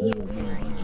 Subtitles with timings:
[0.00, 0.79] New Magical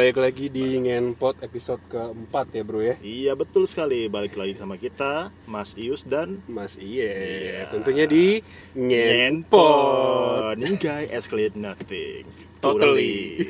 [0.00, 2.96] balik lagi di Ngenpot episode keempat ya bro ya?
[3.04, 4.08] Iya betul sekali.
[4.08, 7.12] Balik lagi sama kita Mas Ius dan Mas Iye.
[7.60, 7.68] Iya.
[7.68, 8.40] Tentunya di
[8.72, 10.56] Ngenpot.
[10.56, 10.56] Ngenpot.
[10.56, 12.24] Ninja Escalate Nothing.
[12.64, 13.44] Totally.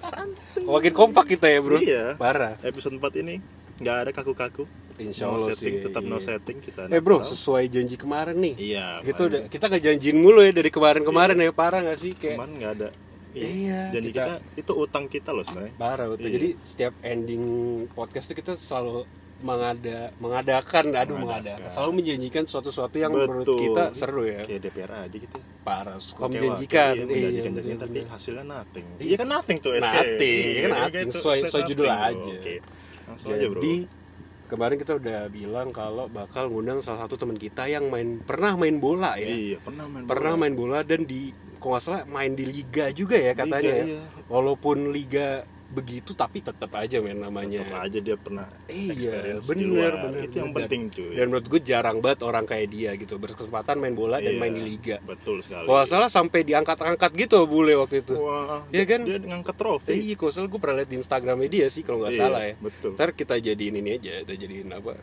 [0.00, 0.64] Santai.
[0.72, 1.76] Makin kompak kita ya bro?
[1.76, 2.16] Iya.
[2.16, 2.56] Parah.
[2.64, 3.36] Episode 4 ini
[3.84, 4.64] nggak ada kaku-kaku.
[4.96, 6.24] Insya no Allah setting, sih, tetap no iya.
[6.24, 7.28] setting kita Eh bro, tahu.
[7.28, 8.56] sesuai janji kemarin nih.
[8.56, 12.16] Iya Kita udah kita ngejanjiin mulu ya dari kemarin-kemarin ya Parah gak sih?
[12.16, 12.88] Kayak Kemarin nggak ada
[13.32, 16.18] Iya, Janji kita- kita, itu utang kita loh sebenarnya parah tuh.
[16.20, 16.32] Iya.
[16.32, 17.44] Jadi setiap ending
[17.90, 19.06] podcast tuh kita selalu
[19.40, 21.56] mengada mengadakan aduh Mengadakan.
[21.56, 23.60] mengadakan selalu menjanjikan suatu-suatu yang menurut Betul.
[23.64, 27.80] kita seru ya Kayak DPR aja gitu parah suka Oke, menjanjikan iya, menjanjikan, Iya, bener-bener.
[27.80, 31.08] tapi hasilnya nothing iya kan nothing tuh SK Nothing, Iya, kan nothing.
[31.08, 32.20] Sesuai- sesuai judul aja.
[32.36, 32.54] oke
[33.06, 33.74] langsung aja bro Jadi
[34.46, 38.76] kemarin kita udah bilang kalau bakal ngundang salah satu teman kita yang main pernah main
[38.76, 39.24] bola ya.
[39.24, 40.42] iya pernah main Pernah bola.
[40.42, 43.84] main bola dan di kalau nggak salah main di liga juga ya katanya Liga, ya.
[43.86, 44.02] iya.
[44.26, 47.62] Walaupun liga begitu tapi tetap aja main namanya.
[47.62, 49.92] Tetap aja dia pernah Iya, bener, luar.
[50.02, 50.20] bener.
[50.24, 50.66] itu yang bener.
[50.66, 54.34] penting cuy Dan menurut gue jarang banget orang kayak dia gitu berkesempatan main bola dan
[54.34, 54.98] Iya, main di liga.
[55.00, 58.18] betul sekali Kalau salah sampai diangkat-angkat gitu bule waktu itu.
[58.18, 59.00] wah Iya kan?
[59.04, 62.12] dia ngangkat trofi iya, kalau salah gue pernah liat di Instagramnya dia sih kalau nggak
[62.12, 62.54] Iya, salah ya.
[62.58, 62.90] betul.
[62.92, 64.98] Ntar kita jadiin ini aja, kita jadiin apa?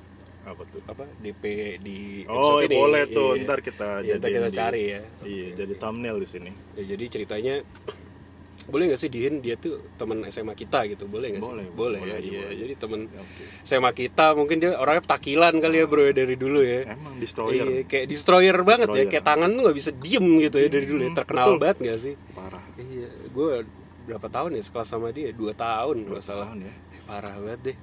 [0.47, 1.43] Apa tuh Apa DP
[1.77, 2.71] di oh ini.
[2.73, 3.43] boleh tuh Iya.
[3.43, 5.01] ntar kita Iya, jadiin kita di- cari ya.
[5.23, 7.55] iya jadi thumbnail di sini Ya, jadi ceritanya
[8.65, 11.99] boleh nggak sih dihin dia tuh teman SMA kita gitu boleh nggak sih Boleh, boleh,
[11.99, 12.57] boleh ya aja, iya boleh.
[12.57, 13.43] jadi teman Oke.
[13.63, 17.63] SMA kita mungkin dia orangnya petakilan kali ya bro ya dari dulu ya emang destroyer
[17.65, 19.07] Iya, kayak destroyer banget ya Destroyer.
[19.09, 21.59] kayak tangan tuh nggak bisa diem gitu ya dari dulu ya terkenal betul.
[21.61, 23.49] banget nggak sih parah iya gue
[24.05, 26.73] berapa tahun ya sekelas sama dia dua tahun nggak salah tahun ya.
[26.89, 27.77] Eh, parah banget deh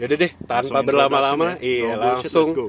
[0.00, 1.84] yaudah deh tanpa berlama-lama ya.
[1.84, 2.66] iya No bullshit, langsung go.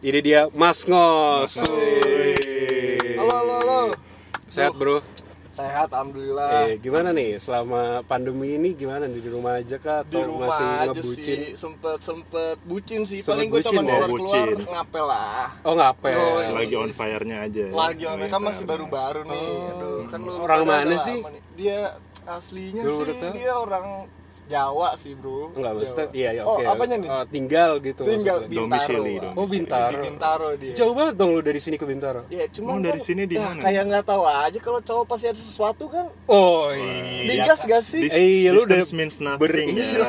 [0.00, 3.16] ini dia Mas Ngos Wih.
[3.16, 3.78] Halo, halo, halo.
[4.48, 5.00] sehat bro
[5.50, 6.70] Sehat, alhamdulillah.
[6.70, 10.46] Eh, gimana nih selama pandemi ini gimana nih di rumah aja kah di atau rumah
[10.46, 11.26] masih aja ngebucin?
[11.26, 13.18] sih, sempet sempet bucin sih.
[13.18, 13.88] Sempet Paling gue bucin cuma ya?
[13.90, 14.70] keluar keluar Bucin.
[14.70, 15.46] ngapel lah.
[15.66, 16.22] Oh ngapel.
[16.54, 19.48] Lagi on fire-nya aja Lagi Lagi mereka on masih baru-baru nih.
[19.74, 21.18] Aduh, kan lu Orang mana sih?
[21.58, 21.78] Dia
[22.32, 23.32] aslinya sih tahu?
[23.32, 23.86] dia orang
[24.46, 25.58] Jawa sih, Bro.
[25.58, 26.62] Enggak maksudnya iya ya Oh, oke.
[26.62, 27.10] apanya nih?
[27.10, 28.62] Oh, tinggal gitu Tinggal maksudnya.
[28.62, 28.70] Bintaro.
[28.86, 29.34] Domisili, Bang.
[29.34, 29.90] Oh Bintaro.
[29.90, 30.74] Di Bintaro dia.
[30.78, 32.22] Jauh banget dong lu dari sini ke Bintaro.
[32.30, 33.58] Ya, cuma Emang dari sini di ya, mana?
[33.58, 36.06] kayak nggak tahu aja kalau cowok pasti ada sesuatu kan.
[36.26, 37.42] Oh iya.
[37.42, 38.06] Digas gak sih?
[38.06, 39.66] Dis- Eh, iya, lu udah means nothing ber- ya.
[39.66, 40.06] iya,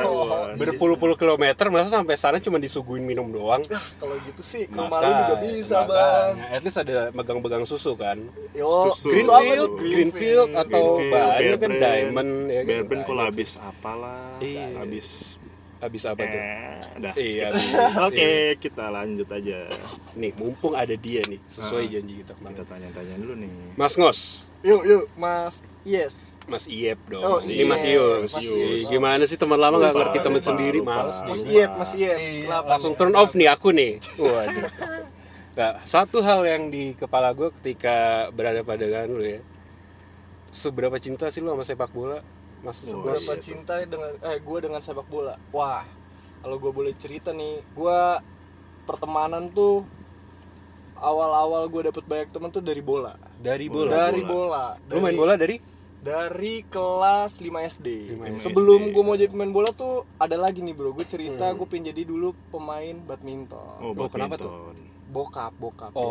[0.54, 3.58] Berpuluh-puluh kilometer masa sampai sana cuma disuguhin minum doang.
[3.68, 6.38] Ah, kalau gitu sih ke rumah lu juga bisa, Bang.
[6.46, 8.22] At least ada megang-megang susu kan.
[8.52, 9.10] Yo, Susu.
[9.10, 9.80] Greenfield, tuh?
[9.80, 11.72] Greenfield atau Greenfield, banyak kan
[12.14, 12.68] Diamond ya kan.
[12.68, 14.66] Bear Brand kalau habis apalah Iya.
[14.78, 15.08] habis
[15.78, 16.38] habis apa tuh?
[16.38, 17.46] eh, udah Iya,
[18.06, 19.66] oke kita lanjut aja
[20.14, 21.90] Nih, mumpung ada dia nih, sesuai Ah.
[21.90, 22.54] janji kita kemarin.
[22.54, 24.20] kita tanya-tanya dulu nih Mas Ngos,
[24.62, 25.66] Yuk, yuk, Mas.
[25.82, 26.38] Yes.
[26.46, 27.18] Mas Iep dong.
[27.18, 27.98] Oh, Ini Mas Iep.
[27.98, 28.30] Yus.
[28.30, 28.86] Mas Yus.
[28.86, 31.26] Gimana sih teman lama nggak ngerti teman sendiri, males dia.
[31.26, 32.18] Mas Iep, Mas Iep.
[32.46, 33.98] Kenapa Langsung turn off nih aku nih.
[34.14, 34.62] Waduh.
[35.52, 37.92] Nah, satu hal yang di kepala gue ketika
[38.30, 39.36] berada pada dengan lu ya.
[40.52, 42.20] Seberapa cinta sih lu sama sepak bola?
[42.60, 43.40] Mas Seberapa Ngos?
[43.40, 45.34] cinta dengan eh gue dengan sepak bola.
[45.50, 45.82] Wah,
[46.38, 47.98] kalau gue boleh cerita nih, gue
[48.84, 49.82] pertemanan tuh
[50.96, 53.16] awal-awal gue dapet banyak temen tuh dari bola.
[53.36, 53.90] Dari bola.
[53.90, 54.64] Dari bola.
[54.86, 55.58] Lu main bola dari?
[55.98, 57.88] Dari kelas 5 SD.
[58.18, 60.90] 5 Sebelum gue mau jadi pemain bola tuh ada lagi nih bro.
[60.92, 63.78] Gue cerita gue pengen jadi dulu pemain badminton.
[63.80, 64.50] oh, Oh, kenapa tuh?
[64.50, 64.90] badminton.
[65.08, 66.08] Bokap, bokap Oh,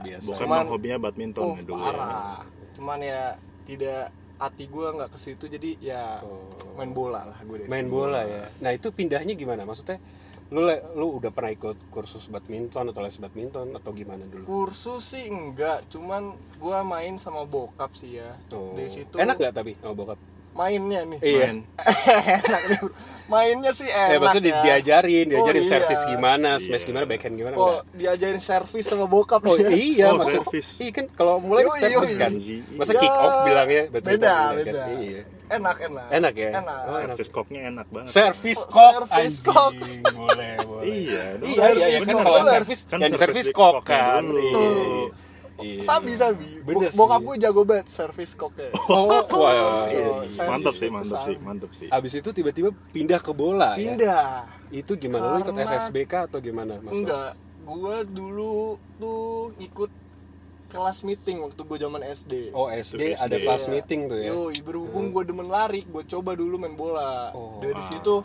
[0.00, 0.02] biasa.
[0.02, 0.26] biasa.
[0.26, 2.38] bukan Cuman- hobinya badminton Oh ya dulu ya parah.
[2.74, 3.22] Cuman ya
[3.70, 4.10] tidak
[4.40, 6.02] hati gue nggak ke situ jadi ya
[6.74, 8.42] main bola lah gue Main bola ya.
[8.64, 9.68] Nah, itu pindahnya gimana?
[9.68, 10.00] Maksudnya
[10.50, 10.66] lu
[10.98, 14.42] lu udah pernah ikut kursus badminton atau les badminton atau gimana dulu?
[14.42, 18.34] Kursus sih enggak, cuman gue main sama bokap sih ya.
[18.56, 18.74] Oh.
[18.74, 20.18] Dari situ Enak nggak tapi sama bokap?
[20.52, 21.18] Mainnya nih.
[21.20, 21.46] Iya.
[21.46, 21.56] Main.
[22.36, 22.78] enak nih.
[22.78, 22.90] bro.
[23.26, 24.10] Mainnya sih enak.
[24.10, 24.62] Ya, maksudnya di- ya.
[24.64, 25.72] diajarin, diajarin Oh, iya.
[25.72, 27.82] servis gimana, smash gimana, backhand gimana Oh, enggak?
[27.94, 29.70] diajarin servis sama bokap Oh dia.
[29.70, 30.68] iya, Oh, maksud servis.
[30.80, 32.32] Iya kan kalau mulai Yoi, servis kan.
[32.32, 32.66] Iya.
[32.74, 34.64] Masa kick off bilangnya badminton Beda, bilang kan?
[34.66, 34.82] beda.
[34.98, 35.22] Iya.
[35.50, 36.06] Enak, enak.
[36.12, 36.50] Enak ya?
[36.52, 36.78] Enak.
[36.80, 37.06] Oh, enak.
[37.12, 38.92] Servis koknya enak banget Servis Oh, kok.
[39.02, 39.46] servis anjing.
[39.46, 39.70] kok.
[40.12, 40.84] Boleh, boleh.
[40.84, 41.22] iya.
[41.40, 44.22] Iya, iya, iya kan kalau servis Kan yang servis di kok kan.
[44.26, 44.66] Iya.
[45.60, 45.80] Iya.
[45.80, 46.48] Sabi, sabi.
[46.60, 48.68] Bener Bo- Bokap gue jago banget servis koknya.
[48.88, 49.22] Oh, wah.
[49.22, 50.08] Oh, iya.
[50.46, 53.86] mantap sih mantap sih mantap sih Abis itu tiba-tiba pindah ke bola ya.
[53.86, 54.24] Pindah.
[54.70, 55.34] Itu gimana?
[55.34, 56.94] Lu ikut Karena- SSBK atau gimana, Mas?
[56.94, 58.54] Enggak, gue dulu
[58.96, 59.20] tuh
[59.58, 59.90] ikut
[60.66, 63.42] kelas meeting waktu gue zaman SD Oh SD Itu ada SD.
[63.42, 63.70] kelas Iya.
[63.72, 64.30] meeting tuh ya.
[64.30, 67.30] Yo, berhubung gue demen lari, gue coba dulu main bola.
[67.32, 67.58] Oh.
[67.58, 68.22] Dari situ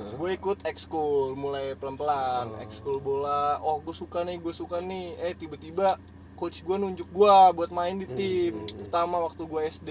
[0.00, 2.56] gue ikut ekskul, mulai pelan-pelan.
[2.60, 3.60] Ekskul bola.
[3.60, 5.12] Oh, gue suka nih, gue suka nih.
[5.18, 5.96] Eh, tiba-tiba
[6.40, 8.56] coach gue nunjuk gue buat main di tim.
[8.80, 9.90] Utama waktu gue SD.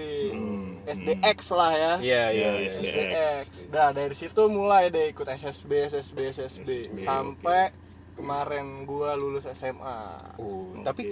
[0.83, 1.93] SDX lah ya.
[2.01, 2.49] Iya iya.
[2.49, 2.69] Iya, iya.
[2.73, 2.85] SD.
[2.89, 3.21] SDX.
[3.69, 6.69] Nah, dari situ mulai deh ikut SSB, SSB, SSB.
[6.97, 7.69] Sampai
[8.17, 9.99] kemarin gue lulus SMA.
[10.35, 11.05] Oh, tapi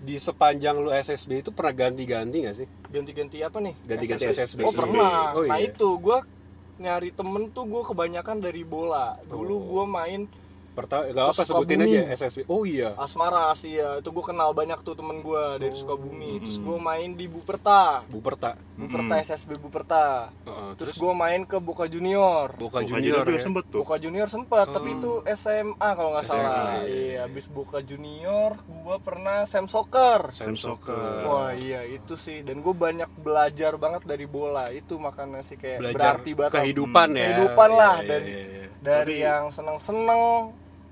[0.00, 2.68] di sepanjang lu SSB itu pernah ganti-ganti gak sih?
[2.88, 4.64] ganti-ganti apa nih Ganti-ganti SSB.
[4.64, 5.68] oh pernah Oh, nah iya.
[5.68, 6.18] itu gue
[6.80, 10.20] nyari temen tuh gue kebanyakan dari bola dulu gue main
[10.74, 12.50] Pertama gak apa Terus sebutin aja SSB.
[12.50, 12.98] Oh iya.
[12.98, 16.42] asmara sih ya itu gue kenal banyak tuh temen gue dari Sukabumi.
[16.42, 18.02] Terus gue main di Buperta.
[18.10, 18.58] Buperta.
[18.74, 20.34] Buperta SSB Buperta.
[20.44, 22.50] Heeh, terus gue main ke Boca Junior.
[22.58, 23.42] Boca Bukan Junior juga ya.
[23.42, 23.86] sempet tuh.
[23.86, 26.82] Boca Junior sempat tapi itu SMA kalau nggak SMA, salah.
[26.82, 30.34] iya abis Boca Junior gue pernah Sam Soccer.
[30.34, 31.22] Sam Soccer.
[31.22, 32.42] Wah iya itu sih.
[32.42, 34.74] Dan gue banyak belajar banget dari bola.
[34.74, 36.52] Itu makanya sih kayak Belajar berarti banget.
[36.58, 37.22] kehidupan ya.
[37.30, 37.96] kehidupan lah.
[38.02, 38.66] Iya, dari iya, iya.
[38.82, 40.20] dari yang seneng-seneng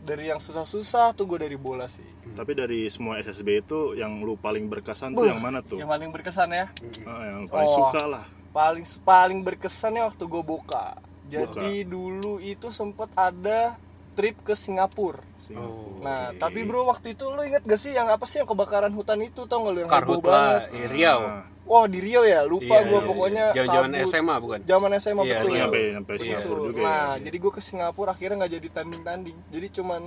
[0.02, 4.34] dari yang susah-susah tuh gue dari bola sih Tapi dari semua SSB itu yang lu
[4.34, 5.76] paling berkesan tuh yang mana tuh?
[5.76, 6.66] yang paling berkesan ya
[7.04, 7.76] Ah, yang paling Oh.
[7.86, 8.24] suka lah.
[8.50, 13.78] paling paling berkesannya waktu gue boka jadi dulu itu sempet ada
[14.12, 16.00] trip ke Singapura Singapura.
[16.00, 19.16] nah tapi bro waktu itu lu inget gak sih yang apa sih yang kebakaran hutan
[19.18, 21.20] itu tau gak lu yang heboh Karhutla banget Riau.
[21.62, 23.62] Wah di Rio ya, lupa Iya, gue iya, pokoknya iya.
[23.64, 24.10] Zaman-zaman kabut.
[24.10, 24.58] SMA bukan?
[24.62, 25.52] Zaman SMA Iya, betul.
[25.54, 26.20] Nyampe nyampe Iya.
[26.20, 26.66] Singapura Betul.
[26.68, 27.20] juga Nah, ya.
[27.22, 29.36] jadi gue ke Singapura akhirnya nggak jadi tanding-tanding.
[29.48, 30.02] Jadi cuman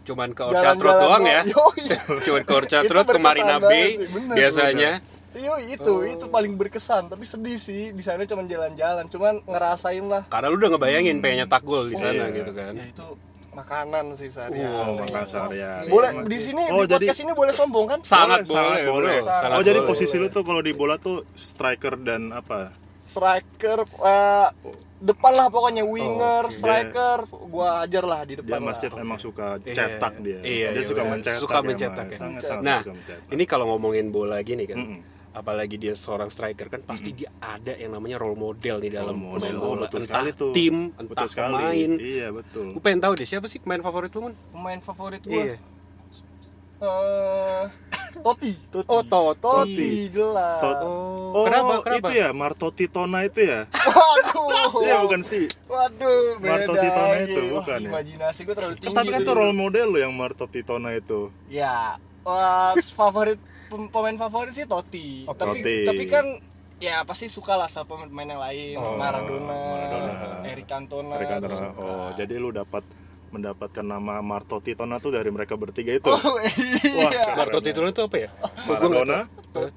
[0.00, 1.40] Cuman ke Orchard Road doang ya.
[1.52, 1.84] Yoi.
[2.26, 4.92] Cuman ke Orchard Road ke Marina Bay bener, biasanya.
[5.30, 6.02] Iya itu, Oh.
[6.02, 7.06] itu paling berkesan.
[7.06, 10.26] Tapi sedih sih di sana cuman jalan-jalan, cuman ngerasain lah.
[10.26, 12.34] Karena lu udah ngebayangin pengen nyetak gol di sana Iya.
[12.34, 12.72] gitu kan.
[12.74, 13.06] Ya itu
[13.52, 15.82] makanan sih sehari Oh, makan seharian.
[15.86, 17.98] Boleh di sini Oh, di jadi- podcast ini boleh sombong kan?
[18.00, 19.18] Sangat Boleh, sangat boleh, boleh.
[19.20, 19.90] Sangat Oh, jadi boleh.
[19.90, 22.70] posisi lu tuh kalau di bola tuh striker dan apa?
[23.00, 24.48] Striker eh,
[25.00, 26.52] depan lah pokoknya winger, oke.
[26.52, 27.18] striker,
[27.48, 28.60] gua ajar lah di Dia depan.
[28.60, 28.70] lah.
[28.70, 29.74] masih emang suka Iya.
[29.74, 30.38] cetak dia.
[30.38, 31.12] Iya, dia iya, suka benar.
[31.16, 31.40] mencetak.
[31.40, 32.18] Suka mencetak ya.
[32.18, 33.32] Sangat sangat Nah, suka mencetak.
[33.32, 34.78] ini kalau ngomongin bola gini kan.
[34.78, 35.00] Mm-mm.
[35.30, 39.38] Apalagi dia seorang striker kan pasti dia ada yang namanya role model di dalam Role
[39.38, 39.46] model.
[39.46, 39.80] main Oh, bola.
[39.86, 40.50] betul entah sekali tuh.
[40.50, 41.54] tim, Betul entah sekali.
[41.54, 41.90] pemain.
[41.96, 42.66] Iya, betul.
[42.74, 44.34] Gue pengen tahu deh siapa sih pemain favorit lu, Man?
[44.50, 45.38] Pemain favorit gua.
[45.38, 45.56] Iya.
[46.80, 47.64] Eh,
[48.16, 48.88] Toti, Toti.
[48.88, 49.38] Oh, Totti.
[49.38, 50.58] Toti, jelas.
[50.58, 50.82] Tot-
[51.30, 51.78] Oh, kenapa?
[51.80, 52.08] Kenapa?
[52.08, 53.70] Itu ya Martoti Tona itu ya?
[53.70, 54.82] Waduh.
[54.82, 55.46] Iya bukan sih.
[55.64, 56.50] Waduh, beda.
[56.50, 57.88] Martoti Tona itu, Wah, bukan ya?
[57.88, 58.96] Imajinasi gue terlalu tinggi.
[58.96, 61.30] Tapi kan itu role model lo yang Martoti Tona itu.
[61.46, 61.94] Ya,
[62.24, 63.38] wah, favorit
[63.70, 65.24] pemain favorit sih Totti.
[65.24, 65.76] Oh, tapi Totti.
[65.86, 66.26] tapi kan
[66.76, 69.60] ya pasti suka lah sama pemain yang lain, Oh, Maradona,
[70.44, 71.14] Eric Cantona.
[71.14, 71.78] Tuh antara- suka.
[71.78, 72.82] oh, jadi lu dapat
[73.30, 76.10] mendapatkan nama Martoti Tona tuh dari mereka bertiga itu.
[76.10, 77.22] Oh, Wah, iya.
[77.22, 78.30] keren Marto titelnya itu apa ya?
[78.66, 79.18] Maradona,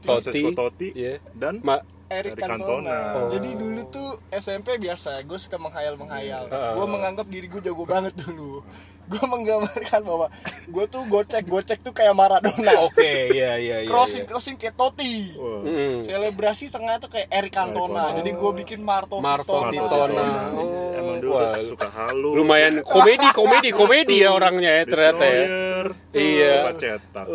[0.01, 1.21] Totti, Totti, iya.
[1.33, 2.89] dan Ma- Eric Eric Cantona.
[2.89, 2.97] Cantona.
[3.19, 3.29] Oh.
[3.29, 6.49] Jadi dulu tuh SMP biasa, gue suka menghayal-menghayal.
[6.49, 8.65] Gue menganggap diri gue jago banget dulu.
[9.11, 10.27] Gue menggambarkan bahwa
[10.69, 12.71] gue tuh gocek gocek tuh kayak Maradona.
[12.87, 13.89] Oke, iya iya iya.
[13.89, 14.29] crossing iya.
[14.29, 15.35] crossing kayak Totti.
[15.37, 15.61] Wah.
[15.63, 15.99] Mm.
[16.03, 18.15] Selebrasi setengah tuh kayak Eric Cantona.
[18.15, 19.71] Jadi gue bikin Marto Marto Tona.
[19.71, 20.27] Titona.
[20.93, 22.37] Emang dulu Wah, suka halu.
[22.37, 25.45] lumayan komedi komedi komedi ya orangnya ya ternyata ya.
[26.13, 26.53] Iya.
[26.73, 27.25] Cetak.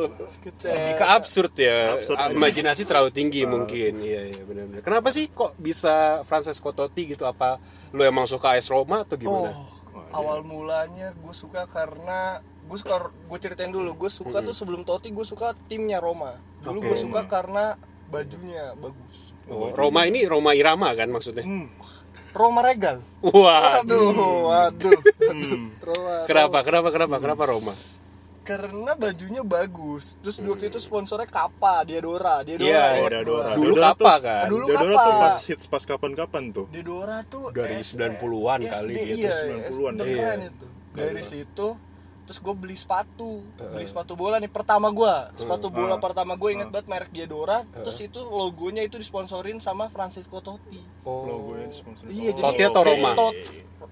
[0.44, 0.72] Kecil.
[0.72, 1.98] Lebih ke absurd ya.
[1.98, 2.18] Absurd.
[2.32, 3.98] Imajinasi terlalu tinggi mungkin.
[4.00, 4.80] Iya iya benar-benar.
[4.80, 7.60] Kenapa sih kok bisa Francesco Totti gitu apa
[7.92, 9.48] lu emang suka AS Roma atau gimana?
[9.48, 9.77] Oh,
[10.12, 15.08] awal mulanya gue suka karena gue suka gue ceritain dulu gue suka tuh sebelum Totti
[15.08, 17.76] gue suka timnya Roma dulu gue suka karena
[18.08, 21.40] bajunya bagus Oh, Roma ini Roma Irama kan maksudnya?
[22.36, 23.80] Roma Regal Wah.
[23.80, 24.12] aduh
[24.44, 24.92] waduh
[25.80, 26.60] Roma Kenapa?
[26.60, 26.88] Kenapa?
[26.92, 27.16] Kenapa?
[27.16, 27.72] Kenapa Roma?
[28.48, 33.50] Karena bajunya bagus terus waktu itu sponsornya Kappa Diadora Diadora Iya, Oh, inget Diadora.
[33.52, 34.46] Dulu Diadora apa tuh- kan?
[34.48, 35.04] Dulu Diadora apa?
[35.04, 36.66] tuh pas hits pas kapan-kapan tuh.
[36.68, 40.32] Diadora tuh Dari S- 90-an kali SD, gitu, iya, 90-an, SD iya.
[40.48, 41.68] itu dari situ
[42.20, 46.68] terus gue beli sepatu beli sepatu bola nih pertama gue sepatu bola pertama gue inget
[46.68, 52.08] banget merek Diadora terus itu logonya itu disponsorin sama Francisco Totti Logonya disponsori.
[52.10, 53.10] iya jadi Totti atau Roma?
[53.14, 53.40] Tot-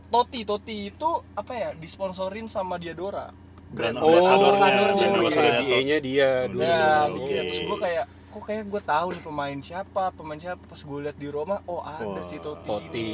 [0.07, 3.33] Totti Totti itu apa ya disponsorin sama Diadora
[3.67, 5.09] Brand Oh, ambassador brand dia.
[5.13, 6.61] ambassador-nya iya, nya dia dulu.
[6.61, 10.77] nah dia terus gue kayak kok kayak gue tahu nih pemain siapa pemain siapa pas
[10.77, 13.11] gue liat di Roma oh ada Wah, si Totti Totti.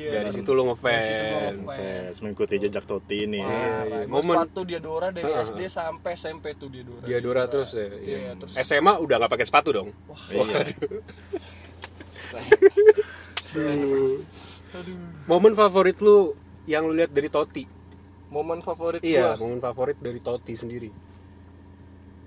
[0.00, 0.10] Iya.
[0.18, 2.16] Dari situ lu Dari situ gua ngefans.
[2.18, 3.38] mengikuti jejak Totti ini.
[3.38, 4.04] iya.
[4.06, 6.72] Momen- sepatu Diadora dari SD sampai SMP tuh.
[7.04, 7.84] Diadora terus ya.
[7.92, 9.88] Iya, terus SMA udah nggak pakai sepatu dong.
[10.32, 10.60] Iya.
[15.26, 16.32] Momen favorit lu
[16.64, 17.64] yang lu lihat dari Totti?
[18.32, 19.44] Momen favorit Iya, gua.
[19.44, 20.88] momen favorit dari Totti sendiri.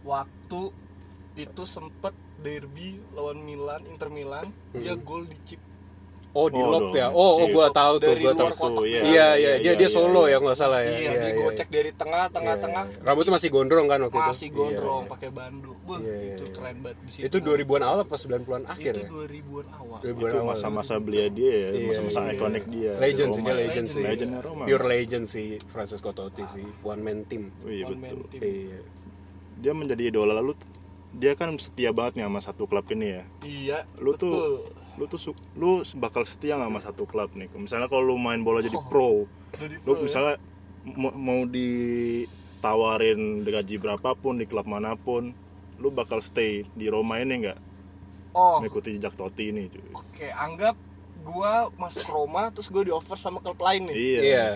[0.06, 0.70] waktu
[1.36, 5.58] itu sempet derby lawan Milan Inter Milan dia gol di chip
[6.36, 6.94] Oh di Oh, lob dong.
[6.94, 7.08] ya.
[7.10, 7.56] Oh, oh Iya.
[7.56, 8.50] gua tahu tuh, luar tahu.
[8.52, 8.84] kotak.
[8.84, 10.36] Iya, Iya, iya, iya, dia iya, dia iya, solo iya.
[10.36, 10.92] ya nggak salah ya.
[10.92, 14.30] iya, dia gocek dari tengah tengah tengah Rambutnya masih gondrong kan waktu itu.
[14.30, 15.48] masih gondrong pakai Wah,
[15.96, 16.52] Iya, iya, itu iya.
[16.52, 19.10] keren banget di situ Itu 2000-an awal apa 90-an akhir itu ya?
[19.10, 22.32] 2000-an awal 2000-an itu masa-masa belia dia ya Iya, masa-masa iya.
[22.34, 24.04] ikonik dia Legend sih, dia legend sih.
[24.04, 24.64] Legendnya Roma.
[24.66, 26.68] Pure legend sih Francesco Totti sih.
[26.84, 27.48] One man team.
[27.62, 28.28] Oh, iya betul.
[28.36, 28.80] Iya.
[29.56, 30.52] dia menjadi idola lalu
[31.12, 34.36] dia kan setia banget nih sama satu klub ini ya iya lu betul.
[34.36, 34.38] tuh
[34.96, 35.20] lu tuh
[35.56, 37.48] lu bakal setia nggak sama satu klub nih?
[37.54, 40.02] Misalnya kalau lu main bola jadi pro Jadi lu pro, ya?
[40.02, 40.36] misalnya
[40.88, 45.36] mau, mau ditawarin gaji berapapun di klub mana pun
[45.76, 47.60] lu bakal stay di Roma ini nggak?
[48.32, 48.60] Oh.
[48.60, 49.84] Mengikuti jejak Totti ini cuy.
[49.94, 50.76] Oke anggap
[51.22, 53.96] gua masuk Roma terus gua di offer sama klub lain nih.
[53.96, 54.48] Iya, Iya.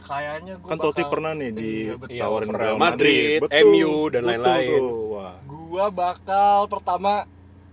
[0.00, 2.08] kayaknya gua kan Totti bakal- pernah nih Iya, betul.
[2.10, 4.82] ditawarin Iya, Real Madrid, Madrid, MU, dan betul lain-lain.
[5.10, 5.34] wah.
[5.44, 7.24] Gua bakal pertama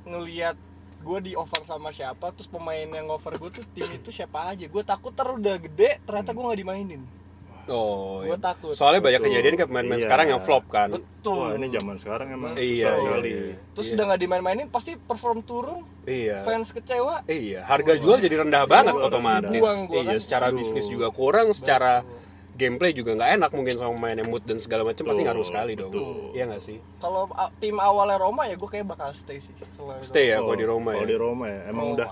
[0.04, 0.56] ngelihat
[1.02, 4.64] gue di offer sama siapa terus pemain yang offer gue tuh tim itu siapa aja
[4.64, 7.04] gue takut ter udah gede ternyata gue nggak dimainin
[7.70, 8.42] Oh, Gua iya.
[8.42, 8.74] takut.
[8.74, 9.32] Soalnya banyak Betul.
[9.32, 10.08] kejadian kayak pemain-pemain Iya.
[10.10, 10.90] sekarang yang flop kan.
[10.92, 13.56] betul wah ini zaman sekarang emang Iya, susah iya, sekali iya.
[13.72, 16.42] terus udah nggak dimain-mainin pasti perform turun Iya.
[16.42, 19.54] fans kecewa Iya, harga jual jadi rendah banget Iya, otomatis.
[19.54, 20.18] gua Iya, kan.
[20.20, 22.02] secara bisnis juga kurang, secara
[22.62, 25.90] gameplay juga nggak enak mungkin sama pemainnya mood dan segala macam pasti ngaruh sekali dong.
[25.90, 26.30] betul.
[26.32, 26.78] Iya nggak sih?
[26.98, 30.54] kalau a- tim awalnya Roma ya gue kayak bakal stay sih Selain Stay ya kalau
[30.54, 31.10] di Roma kalau ya.
[31.10, 31.96] di Roma ya emang Roma.
[31.98, 32.08] udah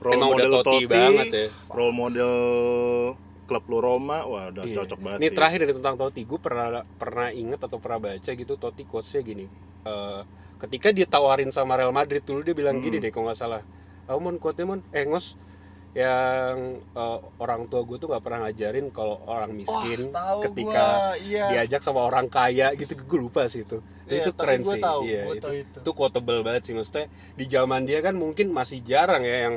[0.00, 1.46] role Emang udah model Totti banget ya.
[1.68, 2.32] role model
[3.44, 4.76] klub lu Roma wah udah Iya.
[4.80, 8.30] cocok banget Ini sih terakhir dari tentang Totti, gue pernah pernah inget atau pernah baca
[8.30, 9.46] gitu Totti quotesnya gini.
[9.80, 10.20] eh,
[10.58, 12.84] ketika dia tawarin sama Real Madrid dulu dia bilang Hmm.
[12.84, 13.62] gini deh kalau nggak salah.
[14.04, 15.34] Aku mon quote mon, eh ngos
[15.92, 20.84] yang eh, orang tua gue tuh nggak pernah ngajarin kalau orang miskin Wah, tahu ketika
[20.86, 21.44] gua, iya.
[21.50, 25.00] diajak sama orang kaya gitu gue lupa sih itu Iya, itu tapi keren sih tahu,
[25.04, 25.78] iya itu tahu itu.
[25.80, 29.56] itu quotable banget sih maksudnya di zaman dia kan mungkin masih jarang ya yang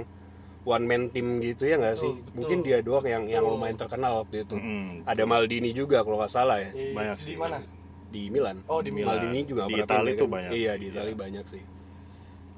[0.64, 2.34] one man team gitu ya nggak sih betul.
[2.34, 6.32] mungkin dia doang yang yang lumayan terkenal waktu itu Mm, ada Maldini juga kalau nggak
[6.32, 7.36] salah ya Di- Banyak di sih.
[7.36, 7.58] mana
[8.08, 9.18] di Milan Oh, di Milan.
[9.18, 10.34] Maldini juga Di pernah Itali pindah tuh kan?
[10.36, 10.52] banyak.
[10.52, 11.62] iya di Itali banyak sih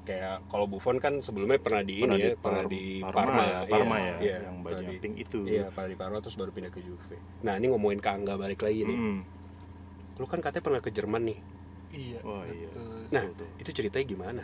[0.06, 3.12] kayak kalau Buffon kan sebelumnya pernah di Pernah ini ya di pernah Par- di Parma
[3.12, 5.40] Parma, ya, Parma iya, ya, iya, yang pernah bajunya di- pink itu.
[5.44, 8.62] iya pernah di Parma terus baru pindah ke Juve nah ini ngomongin ke Angga balik
[8.62, 9.18] lagi nih Mm.
[10.16, 11.38] lu kan katanya pernah ke Jerman nih
[11.92, 13.02] iya wah iya betul.
[13.10, 13.24] nah
[13.58, 14.42] itu ceritanya gimana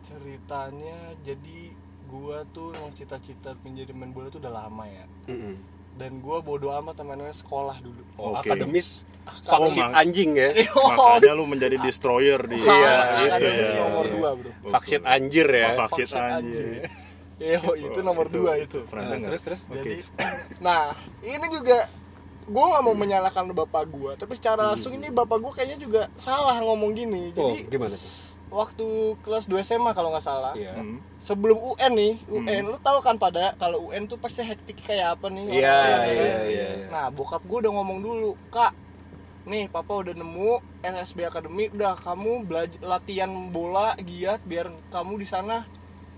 [0.00, 1.58] ceritanya jadi
[2.04, 5.56] gua tuh emang cita-cita menjadi main bola tuh udah lama ya Mm-mm.
[5.98, 8.02] Dan gua bodo amat sama namanya sekolah dulu.
[8.16, 8.46] Oh, Oke.
[8.48, 9.04] akademis.
[9.28, 10.48] Oh, vaksin mak- anjing ya.
[10.88, 14.14] makanya lu menjadi destroyer di Iya, iya, iya, akademis iya, nomor iya.
[14.14, 14.50] dua bro.
[14.72, 15.66] Vaksin anjir ya.
[15.68, 16.64] Oh, vaksin Vaksin anjir.
[17.38, 20.02] Iya, itu nomor dua itu Nah, terus terus jadi
[20.58, 20.90] nah
[21.22, 21.78] ini juga
[22.48, 26.58] gue nggak mau menyalahkan bapak gue tapi secara langsung ini bapak gue kayaknya juga salah
[26.58, 27.30] ngomong gini.
[27.36, 28.86] Oh jadi gimana tuh waktu
[29.24, 30.54] kelas 2 SMA kalau nggak salah.
[30.56, 30.74] Iya.
[30.76, 31.00] Hmm.
[31.18, 35.26] sebelum UN nih UN lu tahu kan pada kalau UN tuh pasti hektik kayak apa
[35.28, 35.46] nih?
[35.50, 36.06] Iya, iya, kan?
[36.06, 36.68] iya, iya.
[36.94, 38.70] nah bokap gue udah ngomong dulu kak
[39.48, 45.26] nih papa udah nemu NSB Academy udah kamu belajar latihan bola giat biar kamu di
[45.26, 45.64] sana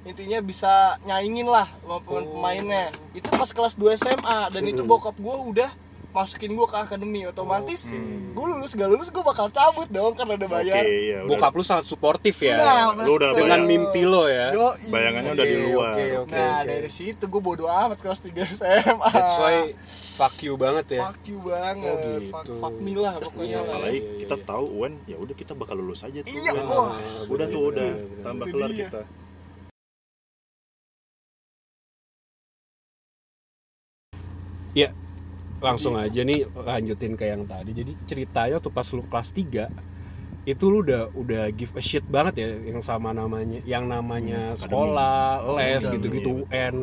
[0.03, 2.85] intinya bisa nyaingin lah sama pemain pemainnya
[3.15, 5.71] itu pas kelas 2 SMA dan itu bokap gue udah
[6.11, 7.87] masukin gue ke akademi otomatis
[8.31, 10.83] gue lulus gak lulus gue bakal cabut dong karena udah bayar.
[10.83, 11.39] Iya udah.
[11.39, 12.59] Bokap lu sangat suportif ya.
[12.59, 14.55] Nah, lu udah dengan bayang- mimpi lo ya.
[14.55, 14.91] Yoi.
[14.91, 15.95] bayangannya udah di luar.
[15.95, 16.35] oke, oke.
[16.35, 19.57] nah dari situ gue bodo amat kelas 3 SMA That's why
[20.19, 21.01] fuck you banget ya.
[21.11, 21.95] fuck you banget.
[21.95, 22.31] Oh, gitu.
[22.31, 23.47] fuck, fuck me lah pokoknya.
[23.51, 26.31] Iya, lah apalagi iya, kita tahu UN ya udah kita bakal lulus aja tuh.
[26.31, 26.95] Iya, wah.
[27.31, 27.91] udah tuh udah.
[28.23, 29.03] tambah kelar kita.
[34.71, 34.95] Ya,
[35.61, 37.71] langsung aja nih lanjutin ke yang tadi.
[37.71, 39.69] Jadi ceritanya tuh pas lu kelas 3
[40.43, 45.45] itu lu udah udah give a shit banget ya yang sama namanya yang namanya sekolah,
[45.55, 46.75] les Udah, gitu-gitu iya, UN.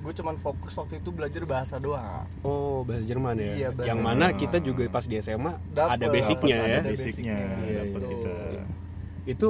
[0.00, 3.52] gue cuman fokus waktu itu belajar bahasa doang Oh, bahasa Jerman ya.
[3.54, 6.80] Iya, bahasa yang mana kita juga pas di SMA Dapet, ada basicnya ada ya.
[6.82, 8.08] basicnya Iya, dapat iya.
[8.08, 8.30] kita
[9.26, 9.48] Itu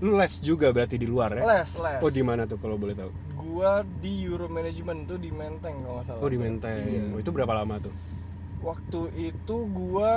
[0.00, 1.44] lu les juga berarti di luar ya?
[1.46, 3.12] les les Oh, di mana tuh kalau boleh tahu?
[3.54, 3.70] Gue
[4.00, 6.82] di Euro Management tuh di Menteng kalau nggak salah Oh, di Menteng.
[6.82, 7.02] Iya.
[7.08, 7.94] Oh, itu berapa lama tuh?
[8.60, 10.14] waktu itu gua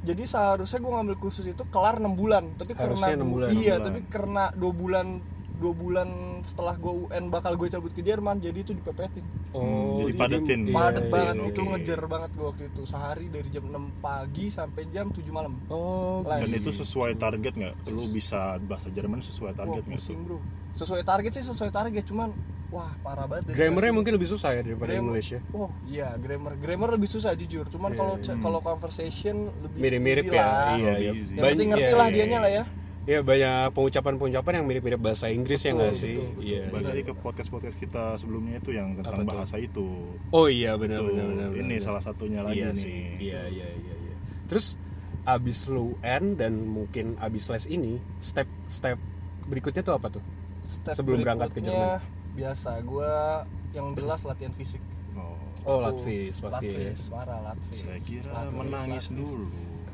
[0.00, 3.48] jadi seharusnya gua ngambil kursus itu kelar 6 bulan tapi Harusnya karena enam gua- bulan,
[3.54, 5.06] iya enam tapi karena dua bulan
[5.54, 6.08] dua bulan
[6.40, 9.20] setelah gua UN bakal gue cabut ke Jerman jadi itu dipepetin
[9.50, 10.60] Oh, Jadi padetin.
[10.62, 11.44] iya, padet iya, banget iya.
[11.44, 11.68] itu oke.
[11.68, 16.24] ngejar banget gua waktu itu sehari dari jam 6 pagi sampai jam 7 malam Oh,
[16.24, 16.40] Les.
[16.40, 20.40] dan itu sesuai target nggak lu bisa bahasa Jerman sesuai target nggak pusing bro
[20.74, 22.30] sesuai target sih sesuai target cuman
[22.70, 25.40] wah parah banget grammarnya mungkin lebih susah ya daripada Grammar- English ya.
[25.50, 27.66] Oh iya grammar grammar lebih susah jujur.
[27.66, 30.46] Cuman kalau kalau conversation lebih Mirip-mirip easy ya.
[30.46, 30.78] lah.
[30.78, 31.10] Iya, iya.
[31.12, 31.34] easy.
[31.34, 32.40] Yang penting ngerti iya, lah iya, dianya iya.
[32.46, 32.64] lah ya.
[33.08, 37.48] ya banyak pengucapan-pengucapan yang mirip-mirip bahasa Inggris ya nggak sih iya balik lagi ke podcast
[37.48, 41.80] podcast kita sebelumnya itu yang tentang bahasa itu oh iya benar benar benar ini benar.
[41.80, 44.14] salah satunya lagi iya nih sih iya iya iya iya
[44.46, 44.76] terus
[45.24, 49.00] abis lu end dan mungkin abis les ini step step
[49.48, 50.22] berikutnya tuh apa tuh
[50.62, 51.98] Step Sebelum berangkat ke berikutnya,
[52.32, 54.82] biasa gua yang jelas latihan fisik.
[55.14, 55.34] Oh,
[55.66, 56.68] oh latvis pasti.
[56.70, 59.18] Latvis, parah latvis saya kira Latvis, menangis latvis.
[59.18, 59.48] dulu.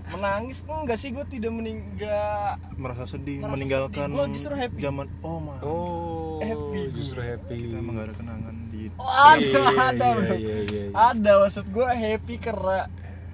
[0.06, 0.58] Menangis?
[0.70, 4.78] Enggak sih gue tidak meninggal merasa sedih Merasa meninggalkan sedih, gua justru happy.
[4.78, 6.80] zaman oh my oh Happy.
[6.86, 6.94] Gue.
[6.94, 7.56] justru happy.
[7.58, 10.84] Kita ada kenangan di oh, ada ada iya, iya, iya.
[10.94, 12.86] ada maksud gue happy karena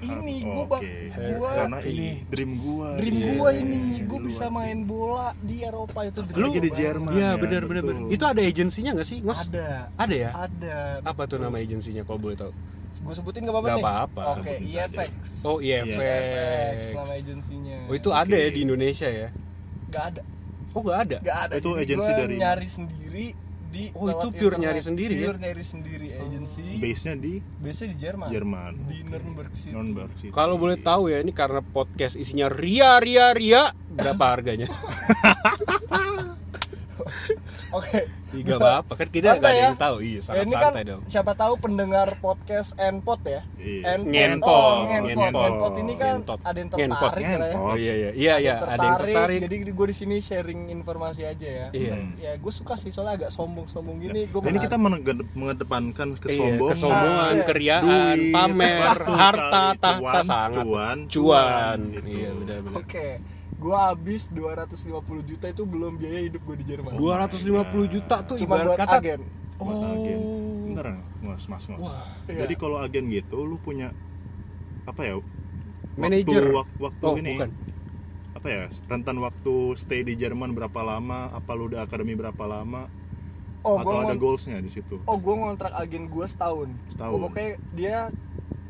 [0.04, 0.94] ini gue bak Oke.
[1.14, 4.54] gue karena ini dream gua dream Iya, gue iya, ini iya, gue di bisa luar
[4.58, 6.70] main bola di Eropa itu dream gua di.
[6.72, 8.00] Jerman Iya ya, benar benar benar.
[8.08, 9.38] Itu ada agensinya nggak sih, Ngos?
[9.44, 10.30] ada Ada ya?
[10.32, 12.52] ada Apa tuh nama agensinya kalau boleh tahu?
[12.92, 16.76] gue sebutin gak apa-apa nih apa-apa, oke sebutin IFX Oh Iya, IFX IFX.
[16.92, 19.28] nama agensinya Oh itu ada ya di Indonesia ya?
[19.88, 20.20] gak ada
[20.70, 21.16] Oh nggak ada.
[21.20, 23.26] gak ada Itu Jadi agensi gua dari- nyari sendiri
[23.72, 24.62] di Oh, lewat itu pure internet.
[24.62, 25.26] nyari sendiri ya?
[25.26, 29.72] pure nyari sendiri agensi base nya di biasanya di Jerman Jerman di Nuremberg situ
[30.20, 30.28] City.
[30.28, 34.68] Kalau boleh tahu ya ini karena podcast isinya ria ria ria berapa harganya?
[37.76, 38.00] oke
[38.32, 39.66] Ih, Gak apa-apa kan kita nggak Santai ada ya.
[39.66, 39.96] yang tahu.
[40.00, 41.02] Iya Ya, sangat ini kan dong.
[41.04, 44.00] siapa tahu pendengar podcast Enpot ya Iya.
[44.00, 45.12] Ngenpot, oh, Ngenpot.
[45.12, 45.42] Ngenpot.
[45.44, 46.40] Ngenpot ini kan Ngentot.
[46.40, 47.10] ada yang Ngenpot.
[47.12, 49.40] tertarik lah ya Oh iya iya iya iya ada yang tertarik.
[49.42, 51.94] jadi gue di sini sharing informasi aja ya Iya.
[52.16, 56.72] ya gue suka sih soalnya agak sombong-sombong gini gue Nah, ini kita mengedepankan Iya, kesombongan
[56.72, 57.44] kesombongan, Iya.
[57.44, 60.64] keriaan, Duit, pamer, harta, tahta Cuan, sangat.
[60.64, 61.06] cuan, cuan.
[61.06, 62.08] cuan, gitu.
[62.08, 62.80] Iya benar-benar.
[62.80, 63.08] Oke,
[63.62, 64.90] gua habis 250
[65.24, 66.92] juta itu belum biaya hidup gue di Jerman.
[66.92, 67.38] 250
[67.88, 69.20] juta tuh Cuma ibarat buat kata agen.
[69.56, 70.66] buat agen Oh.
[70.66, 70.86] bentar
[71.20, 71.86] mas mas mas
[72.26, 72.42] Iya.
[72.42, 73.94] jadi kalau agen gitu lu punya
[74.82, 75.14] apa ya
[75.94, 76.50] Manager.
[76.50, 77.50] waktu, wak- waktu Oh, ini bukan.
[78.32, 82.90] apa ya rentan waktu stay di Jerman berapa lama apa lu udah akademi berapa lama
[83.62, 86.66] Oh, atau gua ada goalsnya di situ Oh, gua ngontrak agen gua setahun.
[86.88, 87.14] Setahun.
[87.14, 88.10] Oh, pokoknya dia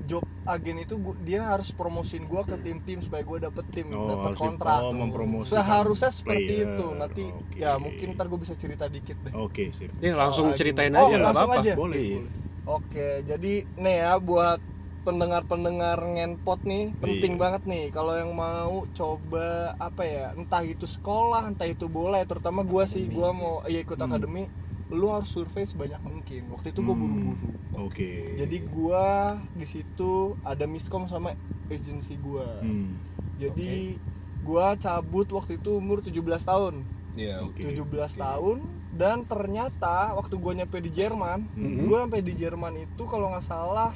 [0.02, 4.10] job agen itu gua- dia harus promosiin gua ke tim-tim supaya gua dapet tim, Oh,
[4.12, 4.80] dapet kontrak.
[4.80, 6.66] oh, Seharusnya seperti player.
[6.68, 6.86] itu.
[6.92, 7.56] Nanti Oke.
[7.56, 9.32] ya mungkin ntar gua bisa cerita dikit deh.
[9.32, 10.98] oke sip Ya langsung Soal ceritain agen.
[10.98, 11.72] Oh, aja nggak langsung aja?
[11.74, 14.62] boleh boleh Oke, jadi nih ya buat
[15.02, 17.40] pendengar-pendengar ngenpot nih penting Iya.
[17.40, 22.24] banget nih kalau yang mau coba apa ya entah itu sekolah entah itu bola ya
[22.24, 24.06] terutama gua sih gua mau ya ikut Hmm.
[24.08, 24.46] akademi
[24.92, 27.50] lu harus survei sebanyak mungkin waktu itu gua buru-buru
[27.80, 29.06] oke jadi gua
[29.50, 31.32] di situ ada miskom sama
[31.66, 33.00] agensi gua Hmm,
[33.34, 33.96] jadi
[34.40, 37.40] gua cabut waktu itu umur 17 tahun Iya.
[37.42, 38.58] oke 17 tahun
[38.92, 41.86] dan ternyata waktu gua nyampe di Jerman Mm-hmm.
[41.86, 43.92] gua sampai di Jerman itu kalau nggak salah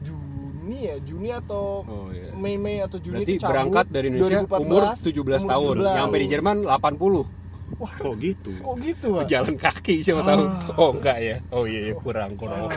[0.00, 2.32] Juni ya Juni atau Oh, iya.
[2.34, 5.76] Mei Mei atau Juni Berarti itu cabut berangkat dari Indonesia 2014, umur 17 tahun, umur
[5.82, 5.96] 17.
[5.96, 7.43] nyampe di Jerman 80.
[7.78, 8.52] Kok gitu?
[8.62, 9.24] kok gitu pak?
[9.28, 10.44] Jalan kaki siapa tahu.
[10.80, 11.36] Oh enggak ya.
[11.50, 12.70] Oh iya, iya kurang kurang.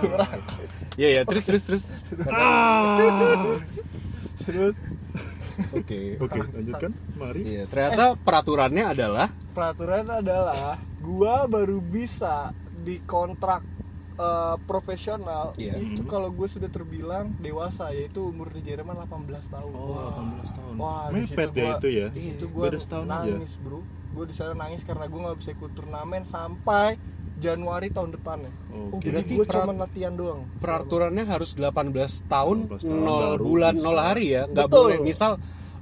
[0.98, 1.86] Iya ya, terus terus terus.
[4.50, 4.76] terus?
[5.74, 6.02] Oke.
[6.24, 6.92] oke lanjutkan.
[7.18, 7.42] mari.
[7.46, 9.28] Iya, ternyata peraturannya adalah?
[9.54, 12.54] Peraturan adalah gua baru bisa
[12.86, 13.66] dikontrak
[14.18, 15.58] eh, profesional.
[15.58, 15.78] Iya.
[15.82, 19.72] itu kalau gue sudah terbilang dewasa yaitu umur di Jerman 18 tahun.
[19.74, 20.74] Oh 18 tahun.
[20.78, 22.08] Wah, mepet ya itu ya?
[22.14, 23.34] Di situ gua beda setahun aja.
[23.34, 23.82] nangis, Bro.
[24.18, 26.98] Gue di sana nangis karena gue nggak bisa ikut turnamen sampai
[27.38, 28.52] Januari tahun depan ya.
[28.90, 29.06] Oke.
[29.06, 30.42] Jadi Berarti gue cuma latihan doang.
[30.58, 31.70] peraturannya harus 18
[32.26, 33.86] tahun 18 tahun 0 baru bulan bisa.
[33.86, 34.82] 0 hari ya nggak Betul.
[34.82, 35.32] boleh misal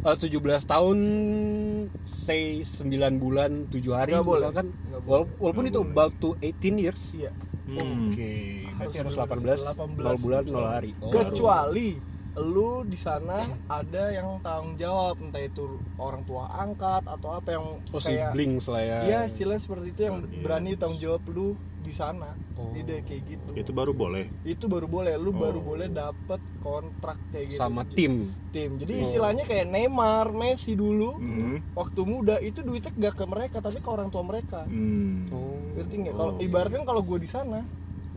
[0.02, 0.36] eh, 17
[0.68, 0.98] tahun
[2.04, 4.42] say 9 bulan 7 hari Nggak boleh.
[4.44, 5.08] misalkan boleh.
[5.08, 7.32] wala- walaupun itu about to 18 years Iya.
[7.66, 8.12] Hmm.
[8.12, 8.34] oke
[8.76, 9.64] berarti harus 18 bener-bener
[10.12, 11.10] 0 bulan 0 hari oh.
[11.10, 11.90] Kecuali
[12.38, 15.64] lu di sana ada yang tanggung jawab entah itu
[15.96, 20.02] orang tua angkat atau apa yang oh kayak siblings lah ya Iya, istilah seperti itu
[20.04, 20.42] yang Iya.
[20.42, 22.34] berani tanggung jawab lu di sana.
[22.56, 22.74] Oh.
[22.74, 23.50] Tidak kayak gitu.
[23.54, 25.66] itu baru boleh Itu baru boleh, lu baru Oh.
[25.66, 27.58] boleh dapet kontrak kayak gitu.
[27.58, 28.76] sama tim tim.
[28.76, 31.16] Jadi istilahnya kayak Neymar, Messi dulu.
[31.16, 31.62] Hmm.
[31.72, 34.66] Waktu muda itu duitnya gak ke mereka tapi ke orang tua mereka.
[34.66, 35.30] Hmm.
[35.30, 36.14] oh Ngerti nggak?
[36.14, 36.48] Kalau Oh, iya.
[36.48, 37.62] ibaratkan kalau gue di sana,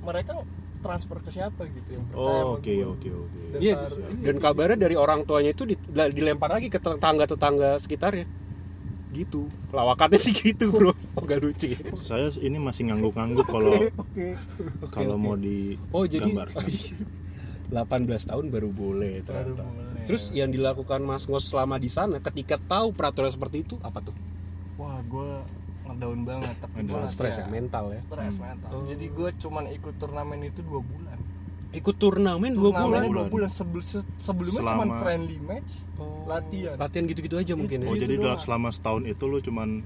[0.01, 0.33] mereka
[0.79, 2.87] transfer ke siapa gitu yang percaya Oh, oke gua.
[2.93, 3.39] oke oke.
[3.49, 3.75] Dan Iya,
[4.23, 5.79] dan kabarnya dari orang tuanya itu di-
[6.11, 8.27] dilempar lagi ke tetangga-tetangga sekitarnya.
[9.09, 9.45] Gitu.
[9.69, 10.93] Lawakannya sih gitu, Bro.
[11.17, 11.67] Oh, gak lucu.
[11.67, 11.75] ya?
[11.95, 14.39] Saya ini masih ngangguk-ngangguk kalau Oke.
[14.89, 16.63] kalau mau di Oh, jadi gambarkan.
[16.63, 17.75] 18
[18.31, 19.61] tahun baru boleh ternyata.
[19.61, 20.05] boleh.
[20.05, 24.15] Terus yang dilakukan Mas Ngos selama di sana ketika tahu peraturan seperti itu apa tuh?
[24.77, 25.31] Wah, gue
[25.89, 27.49] ngedown banget tapi gua stres ya, ya.
[27.49, 27.99] mental ya.
[27.99, 28.71] Stres mental.
[28.85, 31.19] Jadi gue cuman ikut turnamen itu dua bulan.
[31.69, 33.51] ikut turnamen dua bulan dua bulan.
[33.51, 35.73] Sebel- se- sebelumnya Selama- cuma friendly match
[36.25, 38.41] latihan latihan gitu-gitu aja mungkin ya oh jadi doang.
[38.41, 39.85] selama setahun itu lu cuman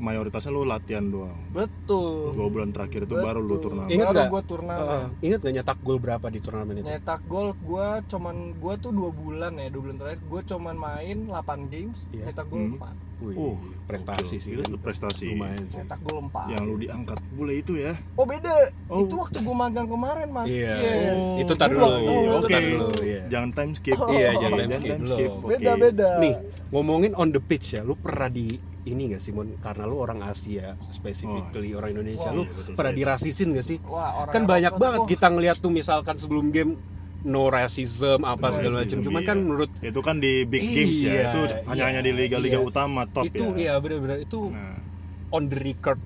[0.00, 3.62] mayoritasnya lu latihan doang betul dua bulan terakhir itu baru lu Betul.
[3.62, 4.28] turnamen Ingat Baru nggak?
[4.28, 4.80] gua turnamen.
[4.82, 5.06] Heeh.
[5.22, 9.10] ingat nggak nyetak gol berapa di turnamen itu nyetak gol gue cuman gue tuh dua
[9.10, 11.36] bulan ya dua bulan terakhir gue cuman main 8
[11.68, 12.24] games Iya.
[12.26, 13.52] nyetak gol 4 Wih, Oh,
[13.84, 14.80] prestasi sih Itu kan.
[14.80, 15.24] prestasi.
[15.30, 18.54] lumayan sih nyetak gol 4 yang lu diangkat bule itu ya oh beda
[18.88, 19.00] Oh.
[19.00, 20.74] itu waktu gue magang kemarin mas Iya.
[20.74, 21.24] Yes.
[21.38, 21.96] Itu tar Gua dulu.
[22.00, 23.22] Iya, oh, oke dulu, iya.
[23.28, 25.12] jangan time skip Iya, Oke, jangan time skip time dulu.
[25.12, 25.46] skip Oke.
[25.50, 26.34] beda beda nih
[26.70, 29.48] ngomongin on the pitch ya lu pernah di ini gak sih Mon?
[29.58, 33.76] Karena lu orang Asia specifically orang Indonesia lu iya, betul pernah dirasisin gak sih?
[33.84, 36.80] Wah, orang kan banyak banget kita ngeliat tuh misalkan sebelum game
[37.20, 38.98] no racism apa segala macam.
[38.98, 39.28] cuman iya.
[39.28, 42.64] kan menurut itu kan di big games ya Iya, itu hanya hanya di liga-liga iya.
[42.64, 43.56] utama top itu ya.
[43.58, 44.80] iya benar-benar itu Nah.
[45.28, 46.00] on the record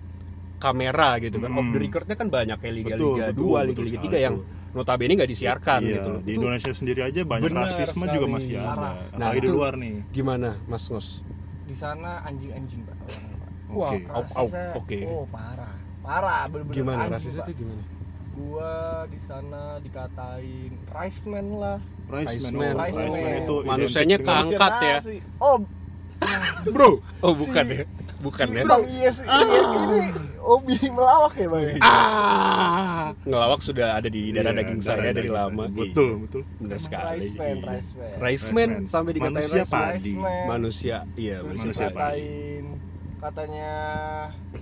[0.56, 1.50] kamera gitu kan.
[1.52, 3.36] Off the recordnya kan banyak kayak liga-liga Hmm.
[3.36, 6.20] Dua liga-liga tiga yang notabene nggak disiarkan Iya, gitu loh.
[6.20, 8.10] di Itu Indonesia sendiri aja banyak rasisme sekali.
[8.10, 8.90] juga masih ada.
[9.14, 9.94] Nah, di luar nih.
[10.10, 11.22] gimana Mas Ngos
[11.64, 12.96] di sana anjing-anjing pak.
[13.66, 14.98] Wah, au, Rasisnya, oke.
[15.04, 17.48] oh parah parah bener-bener Gimana anjing, rasisnya Pak.
[17.48, 17.82] tuh gimana?
[18.34, 18.72] gua
[19.06, 22.74] di sana dikatain rice man lah Rice Rice Man, Man.
[22.74, 23.40] oh, Rice Rice Man Man.
[23.40, 24.96] itu Manusianya identik dengan- Angkat ya.
[25.38, 25.56] Oh
[26.66, 27.84] Bro, oh bukan ya,
[28.18, 28.62] bukan si ya.
[28.64, 30.00] bang iya sih ini
[30.46, 35.64] obi melawak ya bang Ah, ngelawak sudah ada di darah Iya, daging saya dari lama.
[35.64, 35.74] saya.
[35.74, 37.18] betul betul Bener sekali.
[37.18, 37.66] rice man iya.
[37.66, 38.84] rice man Rice man Man.
[38.86, 39.92] sampai dikatain Manusia padi.
[39.94, 40.44] Rice man.
[40.46, 41.36] Manusia, iya.
[41.40, 42.53] Manusia dikatain
[43.24, 43.70] katanya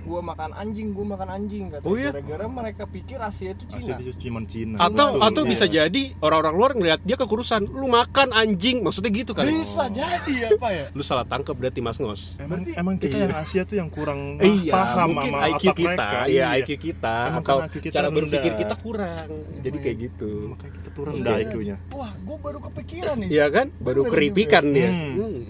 [0.03, 2.11] gua makan anjing gua makan anjing katanya Oh, iya?
[2.11, 5.27] gara-gara mereka pikir Asia itu Asia Cina itu cuma Cina Atau Betul.
[5.27, 5.75] atau bisa Iya.
[5.85, 9.45] jadi orang-orang luar ngeliat dia kekurusan, lu makan anjing, maksudnya gitu kan?
[9.45, 12.39] bisa jadi apa ya Lu salah tangkap berarti Mas Ngos.
[12.39, 16.19] Emang, emang kita yang Asia tuh yang kurang Iya, paham mungkin sama IQ kita, mereka.
[16.27, 18.17] iya IQ kita Emang atau IQ kita cara rendah.
[18.17, 19.27] berpikir kita kurang.
[19.59, 20.31] Jadi kayak gitu.
[20.49, 21.77] Makanya kita tuh rendah IQ-nya.
[21.91, 23.67] wah gua baru kepikiran nih Iya kan?
[23.77, 24.89] Baru keripikan dia.
[24.89, 25.13] Hmm.
[25.17, 25.41] Hmm.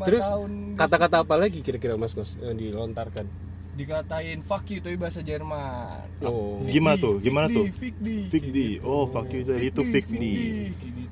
[0.00, 3.26] Terus tahun kata-kata apa lagi kira-kira Mas Ngos yang dilontarkan?
[3.78, 6.58] dikatain fuck you tapi bahasa Jerman Oh.
[6.66, 7.22] Gimana tuh?
[7.22, 7.62] Gimana tuh?
[7.70, 8.68] Fikdi Fikdi.
[8.82, 10.34] Oh, fuck you itu itu Fikdi.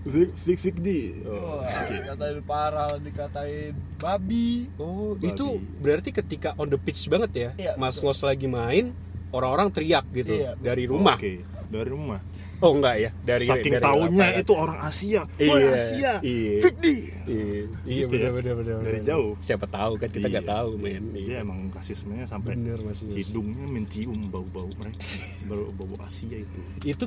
[0.03, 1.01] Fik Fik Fikdi.
[1.31, 1.63] Oh.
[1.63, 4.67] Wah, dikatain parah, dikatain babi.
[4.83, 8.91] Oh, itu berarti ketika on the pitch banget ya, Iya, Mas Ngos lagi main,
[9.31, 11.19] orang-orang teriak gitu Iya, dari rumah.
[11.19, 12.19] Oke, dari rumah.
[12.59, 14.33] Oh enggak ya, dari Saking dari lapangan.
[14.35, 15.23] itu orang Asia.
[15.37, 16.12] Iya, Asia.
[16.25, 16.57] iya.
[16.59, 16.97] Fikdi.
[17.27, 17.45] Iya,
[17.85, 18.31] iya Gitu ya?
[18.33, 18.77] benar benar benar.
[18.83, 19.33] Dari jauh.
[19.38, 20.55] Siapa tahu kan kita nggak Iya.
[20.55, 21.03] tahu men.
[21.11, 21.37] Dia Iya.
[21.42, 23.12] emang rasismenya sampai Bener, Mas Yus.
[23.14, 24.97] hidungnya mencium bau-bau mereka.
[25.49, 26.61] Bau-bau Asia itu.
[26.83, 27.05] Itu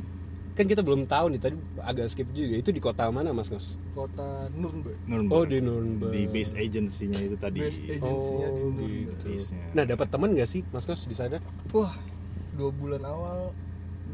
[0.51, 2.53] kan kita belum tahu nih tadi agak skip juga.
[2.53, 3.81] Itu di kota mana Mas Ngos?
[3.91, 5.01] Kota Nuremberg.
[5.03, 5.33] Nuremberg.
[5.33, 6.11] Oh di Nuremberg.
[6.11, 7.57] di base agency-nya itu tadi.
[7.59, 9.17] Base Oh agensinya di Nuremberg.
[9.23, 9.55] gitu.
[9.71, 11.41] Nah dapat teman nggak sih Mas Ngos di sana?
[11.71, 11.89] Wah,
[12.53, 13.49] dua bulan awal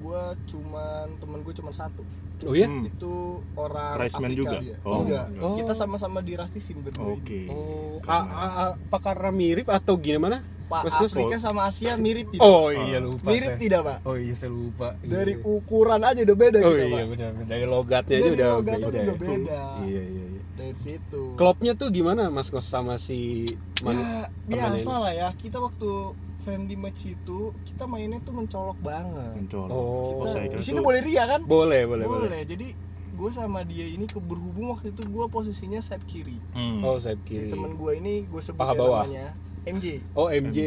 [0.06, 2.06] gua cuman temen gue cuma satu.
[2.44, 2.68] Oh ya?
[2.68, 2.86] Hmm.
[2.86, 3.13] Itu
[3.56, 4.58] orang Rice man Afrika juga?
[4.60, 4.76] dia.
[4.84, 5.26] Oh, enggak.
[5.32, 5.52] enggak.
[5.58, 7.10] Kita sama-sama dirasisin berdua.
[7.12, 7.48] Oke.
[7.48, 10.46] Oh, Karena- a- apa karena mirip atau gimana?
[10.65, 10.98] Pak Mas?
[11.00, 12.41] Afrika sama Asia mirip tidak?
[12.41, 13.30] Oh iya lupa.
[13.30, 13.62] mirip saya.
[13.62, 13.98] tidak, Pak?
[14.04, 14.98] Oh iya saya lupa.
[15.00, 15.46] Iya, Dari iya.
[15.48, 17.06] ukuran aja udah beda Oh kita, iya Pak.
[17.08, 17.46] benar benar.
[17.48, 18.89] Dari logatnya aja Dari udah logatnya beda.
[18.89, 19.15] udah ya.
[19.22, 19.60] beda.
[19.80, 20.35] Iya iya iya.
[20.56, 21.36] Dari situ.
[21.36, 23.44] Klubnya tuh gimana Mas Ngos sama si
[23.82, 25.04] man ya, biasa ini?
[25.04, 25.89] lah ya kita waktu
[26.38, 29.68] friendly match itu kita mainnya tuh mencolok banget Mencolok.
[29.70, 30.24] Oh.
[30.24, 32.30] Kita- di sini boleh ria kan Boleh boleh boleh.
[32.30, 32.68] boleh jadi
[33.12, 36.80] gue sama dia ini ke berhubung waktu itu gue posisinya sayap kiri Hmm.
[36.82, 37.50] Oh sayap si kiri.
[37.50, 39.04] temen gue ini gue sebut Paha ya bawah.
[39.04, 39.28] namanya
[39.65, 40.60] MJ Oh MJ.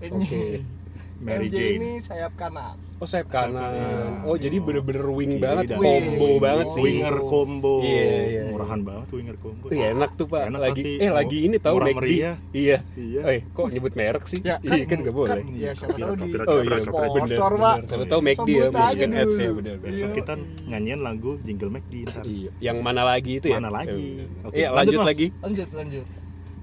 [0.00, 0.44] MJ Oke.
[1.18, 1.72] Mary MJ Jane.
[1.76, 3.72] ini sayap kanan Oh sayap Sayap kanan.
[3.72, 4.28] kanan.
[4.28, 6.36] Oh jadi bener-bener wing Kiri banget, dan- combo Wing.
[6.38, 6.82] banget sih.
[6.84, 7.74] Winger combo.
[7.80, 8.42] Iya, iya, iya.
[8.52, 9.66] Murahan banget winger combo.
[9.68, 10.42] Iya enak tuh pak.
[10.46, 11.96] Enak lagi tapi eh lagi ini tahu murah McD.
[11.96, 12.34] meriah.
[12.52, 12.78] Iya.
[12.94, 13.20] Iya.
[13.26, 14.40] Eh kok nyebut merek sih?
[14.42, 15.40] Ya, iya kan nggak boleh.
[15.50, 19.10] ya siapa tahu di Oh iya, sponsor pak Siapa tahu McD ya, Sebut aja masukin
[19.16, 19.76] ads ya, bener.
[19.80, 20.08] Besok Iya.
[20.14, 20.32] kita
[20.68, 22.22] nyanyiin lagu jingle McD ntar.
[22.22, 22.50] Iya.
[22.60, 23.56] Yang mana lagi itu ya?
[23.56, 23.96] Mana lagi?
[23.96, 25.26] Iya, Oke, Iya lanjut, lagi.
[25.40, 26.04] lanjut lanjut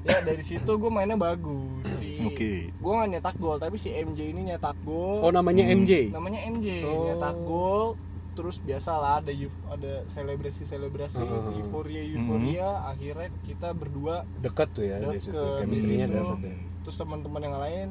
[0.08, 2.72] ya dari situ gue mainnya bagus si Oke.
[2.72, 5.20] gue nggak nyetak gol tapi si MJ ini nyetak gol.
[5.20, 6.10] Oh namanya MJ.
[6.10, 7.06] namanya MJ Oh.
[7.06, 7.88] nyetak gol.
[8.34, 9.34] Terus biasalah ada
[9.68, 11.58] ada selebrasi selebrasi Heeh.
[11.58, 12.86] euforia euforia.
[12.86, 15.34] Akhirnya kita berdua Dekat tuh ya di situ.
[15.34, 16.18] deket Chemistry-nya gitu.
[16.18, 16.56] dapet ya.
[16.82, 17.88] terus teman-teman yang lain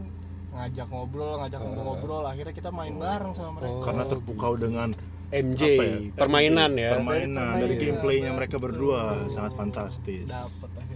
[0.49, 3.85] ngajak ngobrol ngajak ngobrol akhirnya kita main bareng sama mereka.
[3.85, 4.89] Karena terpukau dengan
[5.27, 6.91] MJ, ya, permainan MJ, ya.
[6.97, 7.53] Permainan.
[7.59, 9.27] Dari dari gameplaynya mereka berdua.
[9.27, 10.25] Sangat fantastis.
[10.25, 10.96] dapet akhirnya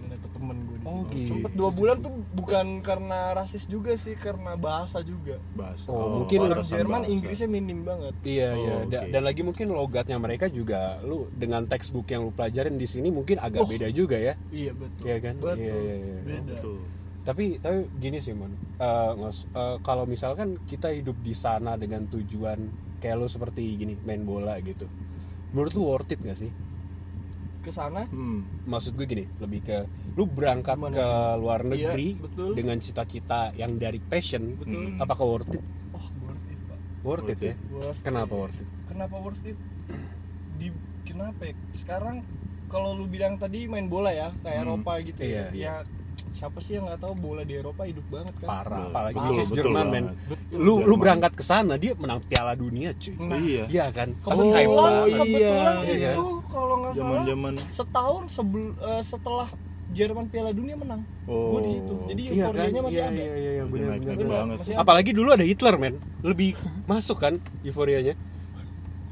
[0.81, 1.29] di Oh, situ gitu.
[1.31, 5.87] sempet dua bulan tuh bukan karena rasis juga sih karena bahasa juga Bahasa.
[5.87, 7.13] Oh, mungkin orang Jerman bahasa.
[7.13, 9.11] Inggrisnya minim banget Iya Oh, iya Da- oke.
[9.11, 13.37] dan lagi mungkin logatnya mereka juga lu dengan textbook yang lu pelajarin di sini mungkin
[13.39, 14.33] agak beda juga ya.
[14.49, 15.35] iya betul Iya kan?
[15.37, 16.19] betul Iya, iya, iya.
[16.23, 16.79] beda Betul.
[17.21, 22.05] Tapi tapi gini sih mon, Eh, Ngos, eh, kalau misalkan kita hidup di sana dengan
[22.07, 22.59] tujuan
[22.97, 24.89] kayak lu seperti gini main bola gitu,
[25.51, 26.49] menurut lu worth it gak sih
[27.61, 28.65] ke sana hmm.
[28.65, 29.79] maksud gue gini lebih ke
[30.17, 30.95] lu berangkat Gimana?
[30.97, 32.53] ke luar Iya, negeri betul.
[32.57, 34.97] dengan cita-cita yang dari passion Betul.
[34.97, 38.41] apakah worth it oh worth it pak worth, it, ya Worth kenapa it.
[38.41, 39.59] worth it kenapa worth it
[40.57, 40.69] di
[41.05, 42.17] kenapa ya sekarang
[42.67, 45.73] kalau lu bilang tadi main bola ya kayak Eropa gitu Iya, ya, iya.
[45.83, 46.00] ya
[46.31, 48.49] siapa sih yang nggak tahu bola di Eropa hidup banget kan?
[48.49, 48.87] Parah.
[48.87, 50.05] Apalagi betul Jerman men.
[50.55, 53.15] lu lu berangkat ke sana dia menang Piala Dunia cuy.
[53.19, 53.65] Nah, iya.
[53.67, 54.15] Iya kan?
[54.23, 55.19] Pasti kebetulan hype banget.
[55.19, 56.13] kebetulan iya.
[56.15, 57.55] itu kalau nggak salah Zaman-zaman.
[57.59, 59.49] setahun sebel, eh, setelah
[59.91, 61.03] Jerman Piala Dunia menang.
[61.27, 61.59] Oh.
[61.59, 61.95] gue di situ.
[62.07, 62.39] Jadi iya kan?
[62.55, 63.19] euforianya masih iya, ada.
[63.19, 64.31] iya, iya, iya, benar, benar, Benar, benar.
[64.31, 64.59] banget.
[64.63, 64.81] masih ada.
[64.87, 65.95] apalagi dulu ada Hitler men.
[66.23, 66.51] Lebih
[66.87, 67.35] masuk kan?
[67.67, 68.15] Euforianya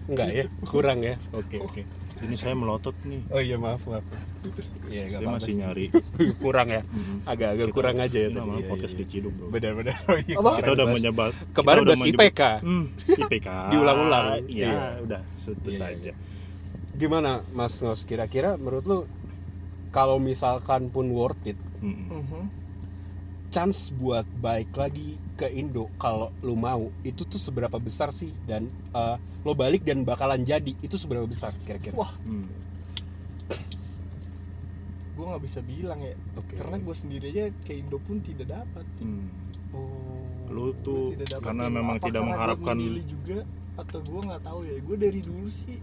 [0.09, 0.45] enggak ya?
[0.65, 1.19] Kurang ya?
[1.35, 1.83] Oke oke
[2.19, 4.03] ini saya melotot nih oh iya maaf maaf
[4.87, 5.59] iya saya nggak apa-apa masih sih.
[5.59, 5.87] nyari
[6.43, 6.83] kurang ya
[7.25, 9.07] agak-agak Kita- kurang aja ya tadi namanya Iya, podcast iya, iya.
[9.07, 10.51] diciduk bro benar-benar oh, iya, Apa?
[10.57, 12.41] kita udah menyebut kemarin udah IPK.
[12.61, 12.85] hmm,
[13.23, 14.25] IPK Diulang-ulang.
[14.47, 14.83] iya Iya.
[15.01, 16.13] udah itu Iya, saja
[16.93, 18.99] gimana Mas Nos kira-kira menurut lu
[19.89, 22.11] kalau misalkan pun worth it Mm-mm.
[22.11, 22.43] Mhm.
[23.49, 28.35] chance buat balik lagi ke Indo kalau lu mau itu tuh seberapa besar sih?
[28.43, 31.95] Dan eh, lo balik dan bakalan jadi itu seberapa besar kira-kira?
[31.95, 32.11] Wah.
[32.27, 32.51] Hmm.
[35.19, 36.55] gue nggak bisa bilang ya Oke.
[36.55, 38.87] karena gue sendiri aja ke Indo pun tidak dapat.
[38.99, 39.31] Hmm.
[39.71, 43.45] oh lu tuh tidak karena memang tidak mengharapkan juga
[43.79, 44.77] atau gue nggak tahu ya?
[44.83, 45.79] Gue dari dulu sih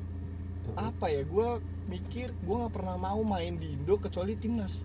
[0.74, 1.48] apa ya gue
[1.86, 4.84] mikir gue nggak pernah mau main di Indo kecuali timnas.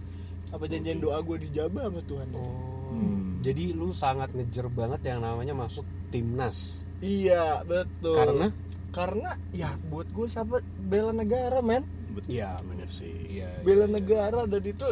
[0.50, 2.38] Apa janjian doa gue dijabah sama Tuhan ya?
[2.38, 3.38] Oh, Hmm.
[3.40, 8.46] jadi lu sangat ngejer banget yang namanya masuk timnas iya betul Karena?
[8.90, 10.59] karena ya buat gue siapa
[10.90, 13.94] bela negara men betul Iya bener sih iya, bela iya.
[13.94, 14.87] negara dan itu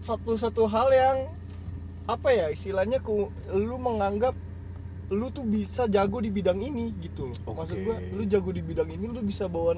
[0.00, 1.18] satu-satu hal yang
[2.08, 4.34] apa ya istilahnya ku lu menganggap
[5.12, 7.84] lu tuh bisa jago di bidang ini gitu loh maksud Oke.
[7.84, 9.76] gua lu jago di bidang ini lu bisa bawa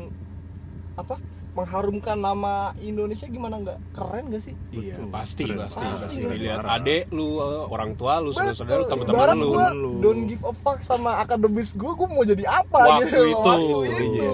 [0.94, 1.18] apa
[1.54, 3.56] mengharumkan nama Indonesia gimana?
[3.56, 4.54] Nggak keren gak sih?
[4.70, 4.98] Iya.
[4.98, 5.08] Betul.
[5.08, 5.58] pasti Keren.
[5.60, 6.18] pasti Pasti, pasti.
[6.20, 6.42] pasti.
[6.42, 7.26] lihat adek lu
[7.64, 9.46] orang tua lu saudara-saudara lu teman-teman lu.
[9.48, 9.90] gua lu.
[9.98, 13.38] don't give a fuck sama akademis gue gue mau jadi apa Waktu gitu itu.
[13.40, 14.30] waktu itu Iya, iya.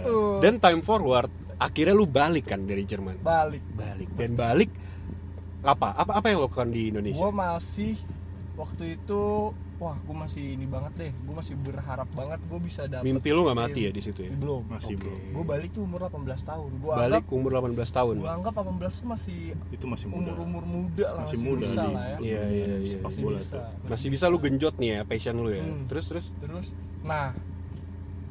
[0.00, 0.34] betul.
[0.40, 3.18] Dan time forward akhirnya lu balik kan dari Jerman?
[3.20, 3.60] Balik.
[3.72, 4.08] Balik.
[4.14, 4.70] Dan balik
[5.60, 5.92] apa?
[5.92, 7.18] Apa apa yang lo lakukan di Indonesia?
[7.18, 7.92] Gue masih
[8.54, 11.12] waktu itu wah gue masih ini banget deh.
[11.24, 14.30] Gue masih berharap banget gue bisa dapet mimpi lu nggak mati ya di situ ya?
[14.36, 15.08] Belum masih Oke.
[15.08, 16.70] bro gue balik tuh umur 18 tahun.
[16.76, 18.14] Gue balik anggap umur 18 tahun?
[18.20, 19.40] gue anggap 18 tuh masih
[19.72, 20.20] itu masih muda.
[20.20, 22.18] umur umur muda lah Masih masih, muda bisa di- lah ya.
[22.20, 22.90] Iya, iya, iya.
[22.92, 23.56] sepak masih bola bisa.
[23.56, 23.88] Tuh.
[23.88, 25.64] masih bisa lu genjot nih ya passion lu ya?
[25.64, 25.88] Hmm.
[25.88, 26.26] terus terus?
[26.38, 26.66] Terus
[27.00, 27.32] nah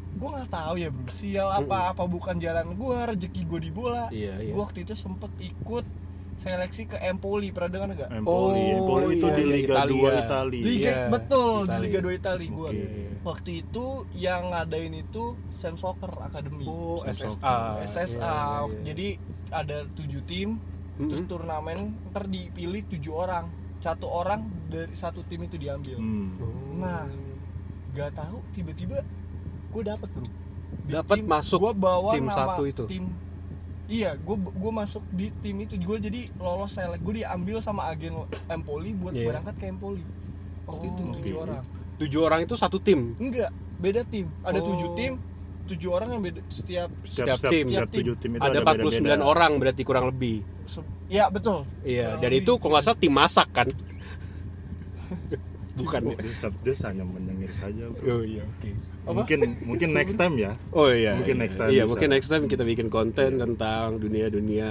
[0.09, 1.07] gue nggak tahu ya bro.
[1.09, 4.05] Sial apa apa bukan jalan gue rezeki gue di bola.
[4.13, 4.51] Iya, iya.
[4.53, 5.85] gue waktu itu sempet ikut
[6.39, 10.09] seleksi ke Empoli pernah dengar nggak Empoli Oh, Empoli itu iya, di iya, Liga Italia.
[10.09, 11.83] 2 Italia Liga Iya, betul di Itali.
[11.83, 12.87] Liga 2 Itali gue Oke.
[13.21, 17.35] waktu itu yang ngadain itu Sam Soccer Academy oh Sensor.
[17.35, 18.79] SSA SSA Iya, iya.
[18.85, 19.07] jadi
[19.51, 20.49] ada tujuh tim
[20.97, 21.29] terus Mm-mm.
[21.29, 23.45] turnamen ntar dipilih tujuh orang
[23.77, 26.35] satu orang dari satu tim itu diambil Hmm.
[26.75, 27.07] nah
[27.91, 29.03] gak tahu tiba-tiba
[29.69, 30.27] gue dapet bro
[30.79, 32.83] Di Dapet masuk gua bawa tim nama satu itu?
[32.85, 33.05] tim
[33.89, 38.13] iya gue gue masuk di tim itu gue jadi lolos selek gue diambil sama agen
[38.47, 39.25] Empoli buat Iya.
[39.27, 40.05] berangkat ke Empoli
[40.63, 41.43] waktu itu Oh, tujuh oke.
[41.43, 41.63] orang
[41.97, 44.65] tujuh orang itu satu tim enggak beda tim ada Oh.
[44.67, 45.17] tujuh tim
[45.65, 47.65] tujuh orang yang beda setiap Setiap setiap, setiap, tim.
[47.67, 49.21] setiap tujuh tim itu ada ada 49 beda-beda.
[49.23, 52.41] orang berarti kurang lebih se- ya betul iya Kurang dan lebih.
[52.43, 53.67] itu kalau nggak salah tim masak kan
[55.81, 56.15] bukan ya?
[56.19, 58.03] dia, dia hanya menyengir saja bro.
[58.09, 58.69] oh iya oke
[59.09, 61.17] mungkin mungkin next time ya Oh iya.
[61.17, 61.43] Mungkin iya.
[61.43, 61.89] next time Iya, bisa.
[61.89, 64.69] mungkin next time kita bikin konten tentang dunia-dunia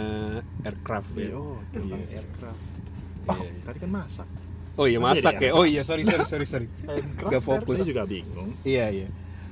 [0.63, 1.35] aircraft ya.
[1.35, 2.65] oh tentang aircraft
[3.27, 4.29] oh, tadi kan masak
[4.79, 5.59] Oh iya masak jadi ya.
[5.59, 6.67] Oh iya, sorry sorry sorry sorry.
[7.19, 7.83] Gak fokus.
[7.83, 9.09] saya juga bingung Iya iya.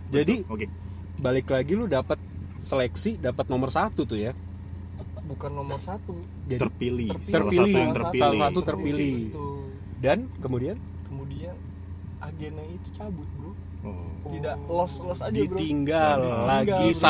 [0.07, 0.71] Jadi oke
[1.19, 2.15] balik lagi lu dapat
[2.57, 4.31] seleksi, dapat nomor satu tuh ya.
[5.27, 6.15] bukan nomor satu
[6.47, 7.27] Jadi terpilih, Terpilih.
[7.27, 9.19] salah satu yang Salah terpilih satu terpilih.
[9.27, 9.59] Betul.
[9.99, 10.77] dan kemudian
[12.27, 13.53] agennya itu cabut bro
[13.87, 14.31] oh.
[14.31, 17.01] tidak los los aja bro ditinggal Ditinggal, lagi bro.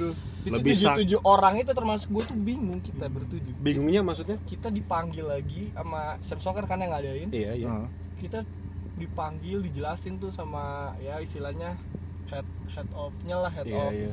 [0.00, 0.08] bro
[0.44, 4.36] itu Lebih tujuh tujuh orang itu termasuk gue tuh bingung kita bertujuh Bingungnya maksudnya?
[4.44, 7.68] kita dipanggil lagi sama Sam Soccer kan yang ngadain Iya iya.
[7.68, 7.88] Ah.
[8.20, 8.44] kita
[9.00, 11.74] dipanggil dijelasin tuh sama ya istilahnya
[12.28, 12.44] head
[12.76, 14.12] head of-nya lah head Iya of iya.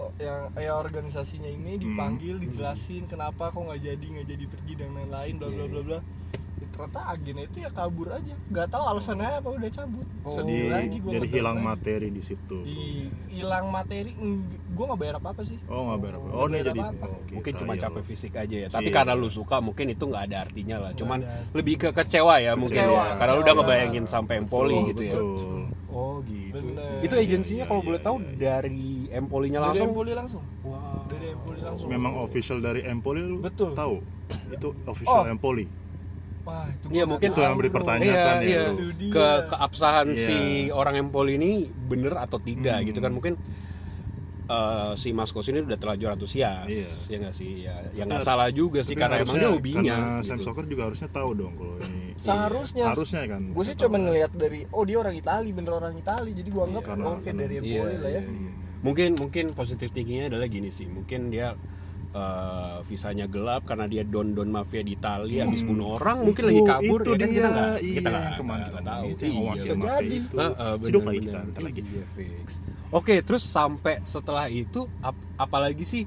[0.00, 4.90] oh, yang ya organisasinya ini dipanggil dijelasin kenapa kok nggak jadi nggak jadi pergi dan
[4.96, 6.43] lain-lain bla bla Iya, bla bla itu
[6.74, 10.32] ternyata agennya itu ya kabur aja nggak tahu alasannya apa udah cabut Oh.
[10.32, 11.68] sedih Jadi, lagi gua jadi hilang lagi.
[11.68, 12.56] materi di situ.
[12.60, 14.10] Di- hilang materi
[14.48, 16.24] gue nggak bayar apa apa sih Oh nggak berapa.
[16.24, 17.06] Nggak Oh ini bayar jadi apa-apa.
[17.06, 17.82] oke, mungkin cuma trial.
[17.84, 18.94] capek fisik aja ya tapi Iya.
[18.96, 21.44] karena lu suka mungkin itu nggak ada artinya lah cuman ada.
[21.52, 25.02] lebih ke kecewa ya mungkin Kecewa, ya karena lu udah ngebayangin sampai Empoli Betul, gitu
[25.02, 25.60] ya betul.
[25.88, 26.98] oh gitu Bener.
[27.00, 28.36] itu agensinya Iya, kalau iya, boleh tahu iya, iya.
[28.40, 33.36] dari Empolinya dari langsung Empoli langsung wow dari Empoli langsung Memang official dari Empoli lu
[33.38, 33.70] Betul.
[33.72, 33.96] tahu?
[34.48, 35.28] Itu official Oh.
[35.28, 35.68] Empoli.
[36.44, 38.36] Wah itu Iya gua mungkin Itu yang pertanyaan.
[38.38, 39.10] iya, ya, iya.
[39.10, 40.20] ke keabsahan Iya.
[40.20, 40.36] si
[40.70, 42.86] orang Empoli ini bener atau tidak Hmm.
[42.86, 43.34] gitu kan mungkin
[44.44, 46.88] eh, si Mas Kos ini udah terlanjur antusias Iya.
[47.08, 49.96] ya nggak sih ya ya Tapi- nggak salah juga sih karena emang harusnya- dia hobinya
[49.96, 50.44] Karena Sam gitu.
[50.46, 52.12] Soccer juga harusnya tahu dong kalau ini.
[52.14, 53.40] seharusnya Harusnya kan.
[53.48, 54.00] gue sih cuma kan.
[54.04, 57.40] ngelihat dari oh dia orang Itali bener orang Itali jadi gue anggap karena- oke karena-
[57.40, 58.50] dari Iya, Empoli lah ya iya.
[58.80, 61.56] mungkin mungkin positif tingginya adalah gini sih mungkin dia
[62.14, 66.62] eh, visanya gelap karena dia don don mafia di Italia habis bunuh orang mungkin lagi
[66.62, 67.34] kabur itu ya kan dia.
[67.34, 69.42] kita nggak iya, kita nggak nggak kita tahu itu yang Iya.
[69.44, 70.16] mafia Bisa mafia jadi.
[70.16, 70.34] itu.
[70.36, 71.80] Heeh, benar, Ciduk lagi kita bentar lagi.
[71.84, 72.46] Iya, fix.
[72.88, 76.02] Oke, terus sampai setelah itu ap- apalagi sih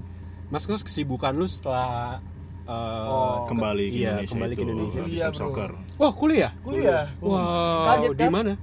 [0.48, 2.24] Mas Kos kesibukan lu setelah
[2.64, 5.02] eh, Oh, Kembali ke iya, Indonesia kembali ke itu, Indonesia.
[5.02, 5.28] di Iya.
[5.30, 5.72] Soccer.
[5.98, 6.52] Wah, kuliah.
[6.62, 8.32] kuliah Wow, Kaget di kan?
[8.34, 8.54] mana?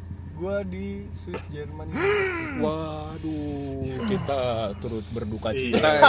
[0.44, 1.88] Gue di Swiss Jerman
[2.64, 4.40] Waduh, kita
[4.76, 5.88] turut berduka Iya, cita.
[5.88, 6.02] ya.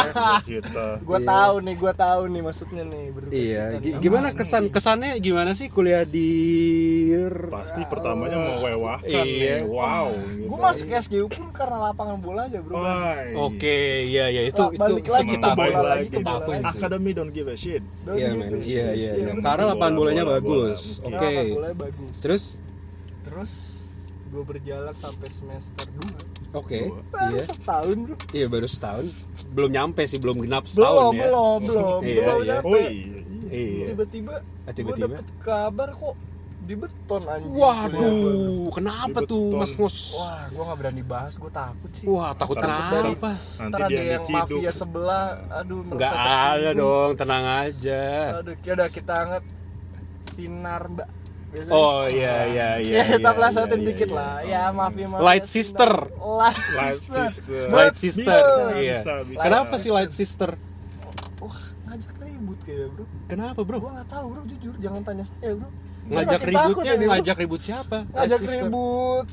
[0.43, 0.87] kita.
[0.99, 3.95] gue tahu nih gue tahu nih maksudnya nih berduka Iya, cita nih.
[3.97, 6.29] gimana kesan kesannya gimana sih kuliah di
[7.47, 9.63] Pasti pertamanya mau wewahkan Iya.
[9.63, 9.71] nih.
[9.71, 10.11] Wow.
[10.11, 10.45] gitu.
[10.45, 12.75] gue masuk SGU pun karena lapangan bola aja bro.
[13.41, 16.67] Oke, iya ya itu balik lagi kita ke bola lagi, ke kita bola akuin lagi.
[16.67, 16.77] sih.
[16.77, 17.83] Academy don't give a shit.
[18.03, 18.51] Don't Iya, give men.
[18.51, 18.67] a shit.
[18.67, 19.31] Iya, iya, iya.
[19.39, 20.99] Karena lapangan bolanya bola, bagus.
[21.01, 21.33] Oke.
[22.19, 22.43] Terus
[23.23, 23.53] terus
[24.35, 27.41] gue berjalan sampai semester 2 oke, baru iya.
[27.41, 29.05] setahun bro Iya baru setahun.
[29.49, 31.23] Belum nyampe sih, belum genap setahun belum ya.
[31.25, 32.49] belum belum Iya, belum iya.
[32.51, 32.89] nyampe Oh iya.
[32.89, 33.19] iya.
[33.47, 33.85] Iya.
[33.89, 35.07] tiba-tiba Ah, gue tiba-tiba?
[35.13, 36.15] dapet kabar kok
[36.59, 37.85] di beton anjing gua.
[37.85, 39.59] Waduh, kenapa Di tuh beton.
[39.61, 39.97] Mas Ngos?
[40.17, 43.05] wah gue nggak berani bahas gue takut sih Wah, takut kenapa?
[43.05, 44.49] Nanti ada dia yang diciduk.
[44.57, 48.03] mafia sebelah aduh Enggak ada dong, tenang aja.
[48.35, 49.43] aduh ya udah kita anggap
[50.25, 51.07] sinar mbak
[51.55, 52.95] Biasanya- Oh iya iya iya.
[52.97, 54.17] ya kita iya, pelasatin iya, dikit iya.
[54.17, 55.55] lah ya mafia mafia Light sinar.
[55.55, 55.91] sister.
[56.19, 57.65] light Light sister.
[57.69, 58.43] Light sister.
[58.75, 58.99] Iya.
[59.37, 60.51] Kenapa sih light sister?
[61.37, 63.77] wah ngajak ribut kayak bro Kenapa, Bro?
[63.79, 65.69] gue nggak tahu bro jujur jangan tanya saya bro
[66.05, 67.07] Ngajak ributnya bro.
[67.09, 67.97] ngajak ribut siapa?
[68.07, 69.27] ngajak Light ribut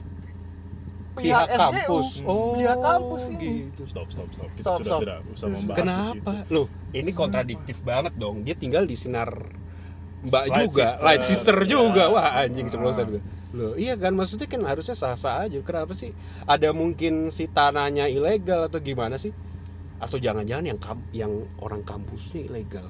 [1.12, 1.60] pihak SGU.
[1.60, 2.08] kampus.
[2.24, 3.82] Oh, pihak kampus ini gitu.
[3.84, 4.48] Stop, stop, stop.
[4.50, 5.00] Kita Stop, sudah stop.
[5.02, 6.32] tidak usah membahas di Kenapa?
[6.48, 8.40] Loh, ini kontradiktif banget dong.
[8.40, 9.28] Dia tinggal di sinar
[10.22, 11.04] Mbak Light juga, sister.
[11.04, 11.68] light sister Iya.
[11.68, 12.04] juga.
[12.10, 13.22] Wah, anjing ceplosan gue.
[13.52, 15.58] Loh, iya kan maksudnya kan harusnya sah-sah aja.
[15.60, 16.14] Kenapa sih?
[16.46, 19.34] Ada mungkin si tanahnya ilegal atau gimana sih?
[19.98, 22.86] Atau jangan-jangan yang kam yang orang kampusnya ilegal.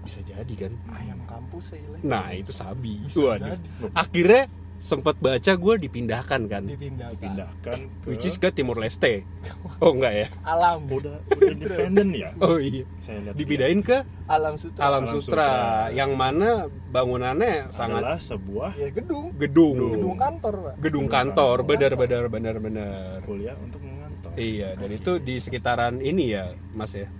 [0.00, 0.72] Bisa jadi kan?
[0.94, 2.04] ayam kampus saya ilegal.
[2.06, 3.00] Nah, itu sabi.
[3.02, 3.44] Bisa Waduh.
[3.50, 3.68] jadi.
[3.92, 4.42] Akhirnya
[4.78, 6.62] sempat baca gue dipindahkan kan.
[6.68, 9.24] dipindahkan Pindahkan ke Which is ke Timur Leste.
[9.82, 10.28] Oh enggak ya?
[10.46, 12.30] alam udah udah independen ya.
[12.44, 12.86] Oh iya.
[12.96, 15.48] Saya lihat Dipindahin ke alam sutra Alam Alam Sutra, Sutra.
[15.92, 21.92] yang mana bangunannya sangat adalah sebuah ya gedung gedung gedung kantor pak gedung kantor benar
[21.98, 24.30] benar benar benar kuliah untuk mengantor.
[24.38, 27.10] iya dan itu di sekitaran ini ya mas ya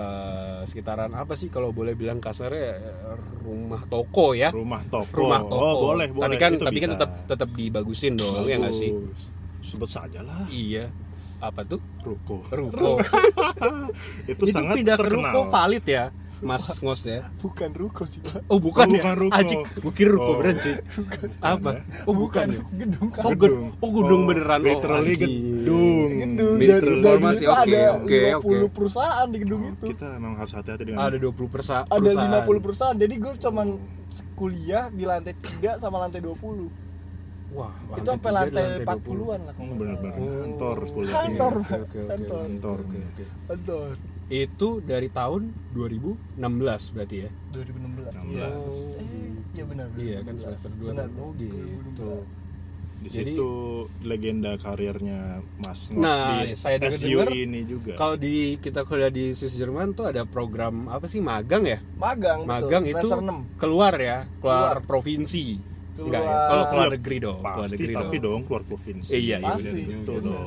[0.00, 5.10] Eh, sekitaran apa sih kalau boleh bilang kasarnya eh, rumah toko ya Rumah toko.
[5.16, 6.22] rumah toko Oh, boleh, boleh.
[6.24, 6.96] tapi kan Itu tapi kan bisa.
[6.96, 9.22] tetap tetap dibagusin dong ya nggak sih Bagus.
[9.60, 10.46] Sebut saja lah.
[10.46, 10.86] iya
[11.38, 12.46] apa tuh Ruko.
[12.48, 12.98] ruko
[14.30, 15.30] Itu, itu sangat pindah ke terkenal.
[15.30, 16.04] ruko valid ya
[16.40, 19.34] mas ngos ya bukan ruko sih pak oh bukan Oh, ya bukan ruko.
[19.34, 20.36] Anjing, gua kira ruko Oh.
[20.38, 20.74] beneran cuy
[21.40, 21.70] apa
[22.04, 24.58] oh bukan ya gedung Oh, kantor gedung, oh gedung beneran.
[24.58, 25.34] Oh, Literally anjing.
[25.58, 26.10] gedung.
[26.14, 28.56] gedung Mister dan Informasi, itu oke, ada oke, 50 oke.
[28.70, 32.44] perusahaan di gedung itu Kita memang harus hati-hati dengan Ada 20 persa ada perusahaan.
[32.46, 33.66] 50 perusahaan jadi gue cuman
[34.32, 36.86] kuliah di lantai 3 sama lantai 20
[37.48, 38.84] Wah, itu sampai lantai 20.
[38.84, 41.14] 40-an lah Hmm, benar-benar kantor kuliah.
[41.16, 42.00] kantor Oke, oke, oke.
[42.38, 42.78] kantor
[43.48, 43.88] Kantor.
[44.28, 46.36] Itu dari tahun 2016
[46.92, 47.30] berarti ya?
[47.48, 50.04] 2016 iya eh, iya benar benar.
[50.04, 51.08] Iya kan semester 2 Benar.
[51.16, 52.28] Oh gitu.
[52.98, 53.50] Di Jadi- situ
[54.02, 57.92] legenda karirnya Mas Ngos Nah, di saya SU dengar-dengar ini juga.
[57.94, 61.78] Kalau di kita kuliah di Swiss Jerman tuh ada program apa sih magang ya?
[61.94, 62.98] magang Magang betul.
[62.98, 65.62] itu semester 6 keluar ya, keluar, provinsi.
[65.96, 66.26] Enggak ya?
[66.26, 66.44] Keluar.
[66.44, 68.24] Kalau keluar negeri dong, keluar Pasti, negeri tapi dong.
[68.28, 69.10] dong keluar provinsi.
[69.10, 69.70] Eh, iya, iya, Pasti.
[69.80, 70.40] bener Itu juga.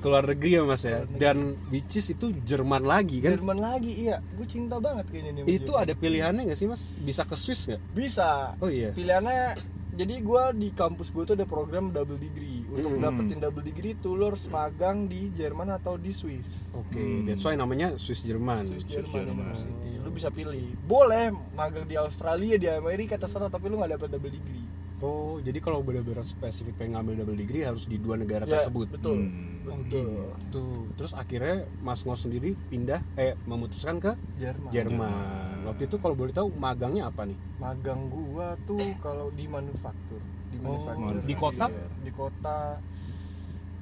[0.00, 0.02] Dong.
[0.02, 1.04] Keluar negeri ya Mas ya.
[1.06, 1.36] Dan
[1.68, 3.36] which is itu Jerman lagi kan?
[3.36, 5.82] Jerman lagi iya gue cinta banget kayaknya nih Itu Jerman.
[5.82, 6.96] ada pilihannya nggak sih Mas?
[6.98, 7.82] Bisa ke Swiss nggak?
[7.92, 8.90] bisa Oh iya.
[8.90, 9.54] pilihannya
[10.00, 12.64] jadi gua di kampus gue tuh ada program double degree.
[12.66, 13.04] Untuk Hmm.
[13.04, 16.72] dapetin double degree tuh lo harus magang di Jerman atau di Swiss.
[16.72, 18.64] Oke, that's why namanya Swiss Jerman.
[18.64, 20.00] Swiss Jerman University.
[20.00, 20.72] Lu bisa pilih.
[20.80, 24.64] Boleh magang di Australia di Amerika terserah tapi lu nggak dapet double degree.
[25.00, 28.86] Oh, jadi kalau benar-benar spesifik pengen ngambil double degree harus di dua negara ya tersebut.
[28.92, 29.16] betul.
[29.16, 29.64] Hmm.
[29.64, 30.28] betul.
[30.52, 34.70] Tuh, terus akhirnya Mas Ngos sendiri pindah eh memutuskan ke Jerman.
[34.70, 35.49] Jerman.
[35.70, 37.38] Waktu itu kalau boleh tahu magangnya apa nih?
[37.62, 40.18] magang gua tuh kalau di manufaktur
[40.50, 41.66] di manufaktur di kota?
[42.02, 42.58] di kota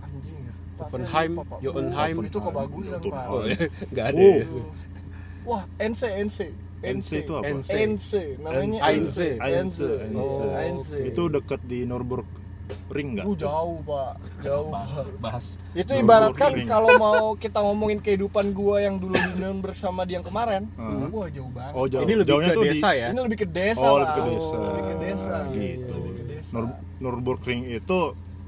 [0.04, 1.32] anjing ya Oppenheim.
[1.58, 2.16] Jotunheim.
[2.22, 3.42] Oh, itu kebagusan pak Oh,
[3.90, 4.20] enggak ada.
[4.22, 4.30] Oh.
[4.30, 4.44] ya.
[5.42, 6.38] wah NC NC
[6.78, 7.50] NC itu apa?
[7.50, 7.70] NC.
[7.74, 9.28] NC namanya Ainse.
[9.42, 9.90] Ainse
[10.54, 10.94] Ainse.
[10.94, 12.28] Oh, Itu dekat di Nürburg
[12.88, 13.24] Ring nggak?
[13.24, 14.10] Uh, jauh pak
[14.40, 14.84] jauh pak
[15.18, 15.60] Bahas.
[15.70, 16.00] itu Nurburgring.
[16.00, 20.64] ibaratkan kalau mau kita ngomongin kehidupan gua yang dulu di Nuremberg sama dia yang kemarin
[21.10, 22.02] wah jauh banget Oh jauh.
[22.02, 23.08] Ini lebih Jauhnya ke tuh di- desa ya?
[23.08, 24.00] ini lebih ke desa Oh, Pak.
[24.00, 24.54] lebih ke desa.
[24.58, 25.92] lebih ke desa Gitu.
[25.94, 26.66] lebih ke desa Nur
[26.98, 27.98] Nürburgring itu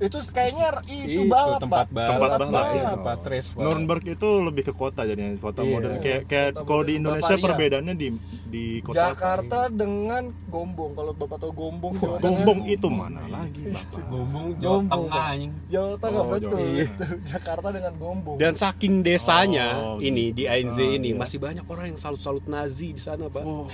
[0.00, 2.84] itu kayaknya itu Itu balap tempat balap, Tempat balap, Iya, iya.
[2.90, 3.48] tempat race.
[3.52, 3.60] Pak.
[3.60, 5.70] Nürburg itu lebih ke kota jadinya kota Iya.
[5.70, 6.92] modern kayak kayak kalau di.
[6.96, 7.44] Indonesia Bavaria.
[7.46, 8.08] perbedaannya di
[8.46, 9.08] di kota apa?
[9.12, 12.32] Jakarta dengan Gombong kalau bapak tahu Gombong Jawa Tengah.
[12.40, 14.02] Gombong itu mana lagi Bapak?
[14.06, 15.52] Gombong Jawa Gombong, Tengah anjing.
[15.66, 17.04] Jawa Tengah Oh, betul Jawa itu.
[17.30, 21.16] Jakarta dengan Gombong Dan saking desanya Oh, ini di ANZ Ah, ini iya.
[21.16, 23.42] masih banyak orang yang salut-salut Nazi di sana, Pak.
[23.42, 23.68] Oh,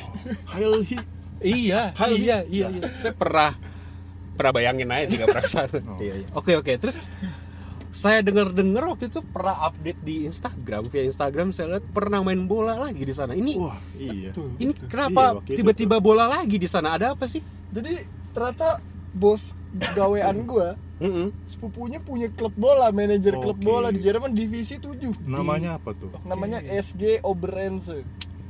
[0.53, 1.07] Heil Hitler.
[1.39, 2.83] Iya, Hal- iya, iya, iya.
[2.87, 3.53] Saya pernah
[4.37, 5.78] pernah bayangin aja sih nggak pernah ke sana.
[5.97, 6.26] Iya, iya.
[6.32, 6.72] Oke, oke.
[6.76, 6.97] Terus
[7.91, 12.76] saya dengar-dengar waktu itu pernah update di Instagram via Instagram saya lihat pernah main bola
[12.76, 13.32] lagi di sana.
[13.32, 14.37] Ini Wah, iya.
[14.61, 16.93] ini Iya, kenapa itu tiba-tiba bola lagi di sana?
[16.93, 17.41] Ada apa sih?
[17.66, 17.93] jadi
[18.30, 18.78] ternyata
[19.11, 19.57] bos
[19.93, 21.28] gawean gua Mm-mm.
[21.45, 23.64] sepupunya punya klub bola manajer klub Oke.
[23.64, 26.09] bola di Jerman divisi 7 Namanya apa tuh?
[26.24, 28.01] namanya SG Oberense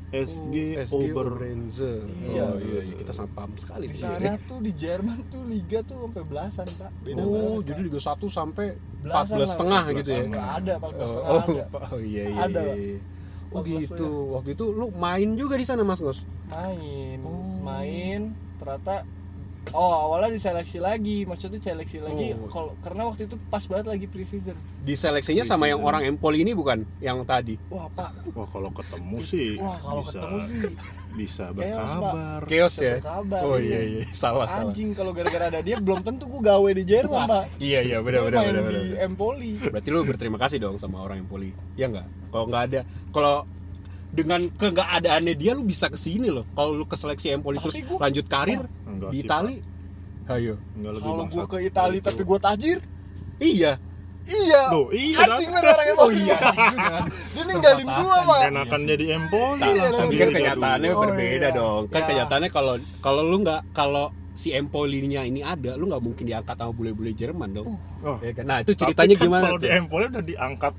[0.09, 0.55] SG,
[0.87, 1.27] SG Ober.
[1.29, 1.93] Oberense.
[2.25, 2.47] Iya.
[2.47, 2.95] Oh, iya, iya.
[2.95, 3.85] Kita sangat paham sekali.
[3.87, 7.81] di sana tuh di Jerman tuh liga tuh sampai belasan pak beda Oh, banget jadi
[7.83, 9.49] Liga 1 sampai Belasan 14 lah.
[9.51, 10.23] setengah gitu ya.
[10.27, 12.39] Nggak ada 14 Oh, setengah oh, ada oh, iya iya.
[12.41, 12.77] Ada, iya, Pak.
[12.79, 12.99] iya.
[13.49, 14.09] Oh 14 gitu.
[14.33, 16.21] Waktu itu lu main juga di sana Mas Ngos.
[16.47, 17.19] main
[17.61, 18.21] main
[18.57, 19.03] ternyata
[19.69, 22.47] oh awalnya diseleksi lagi maksudnya seleksi lagi Oh.
[22.47, 26.53] kalau karena waktu itu pas banget lagi pre-season Di seleksinya sama yang orang Empoli ini
[26.53, 27.59] bukan yang tadi.
[27.67, 30.63] wah pak Wah, kalau ketemu sih wah kalau bisa, ketemu sih
[31.13, 32.41] bisa berkabar.
[32.45, 32.95] Chaos ya.
[32.99, 33.81] berkabar, Oh iya.
[33.81, 34.69] iya iya, salah salah.
[34.69, 38.21] anjing kalau gara-gara ada dia belum tentu gue gawe di Jerman pak Iya iya benar
[38.23, 38.63] benar benar.
[38.65, 39.03] di benar.
[39.03, 41.51] Empoli Berarti lu berterima kasih dong sama orang Empoli.
[41.75, 42.07] Ya enggak?
[42.29, 43.43] Kalau nggak ada kalau
[44.09, 46.47] dengan ke nggak adaannya dia lu bisa ke sini loh.
[46.51, 49.57] Kalau lu ke seleksi Empoli Tapi terus gua- lanjut karir Enggak di Itali.
[50.27, 50.55] Ayo.
[50.77, 52.79] Kalau gue ke Italia tapi gue tajir
[53.37, 53.79] Iya.
[54.27, 56.39] iya Loh, iya, anjing bener orang Empoli oh iya
[57.31, 60.97] dia ninggalin gue pak enakan jadi Empoli Tak, langsung tapi kan kenyataannya dua.
[60.97, 61.51] Oh, berbeda iya.
[61.55, 61.83] dong.
[61.87, 62.07] Kan Ya.
[62.09, 66.69] kenyataannya kalau kalau lu nggak kalau si Empolinya ini ada, lu nggak mungkin diangkat sama
[66.71, 67.71] bule-bule Jerman dong.
[68.03, 68.19] Oh.
[68.19, 68.45] Ya kan?
[68.45, 69.63] Nah, itu Tapi ceritanya kan gimana Kalau tuh?
[69.63, 70.73] di Empoli udah diangkat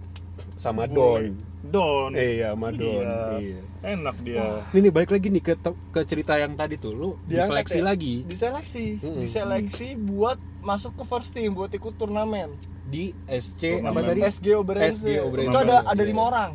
[0.58, 0.84] sama.
[0.86, 1.38] Don.
[1.64, 2.12] Don.
[2.12, 3.00] Iya, sama Don.
[3.00, 3.22] Iya.
[3.40, 3.60] Iya.
[3.88, 4.42] Enak dia.
[4.68, 5.54] Ini nih balik lagi nih ke
[5.88, 7.84] ke cerita yang tadi tuh, lu Diangkat diseleksi ya?
[7.84, 9.22] lagi diseleksi Mm-mm.
[9.22, 12.52] diseleksi buat masuk ke first team buat ikut turnamen
[12.84, 14.04] di SC apa Turnamen.
[14.04, 14.20] tadi?
[14.26, 16.08] SG Oberense itu ada ada Iya.
[16.08, 16.52] lima orang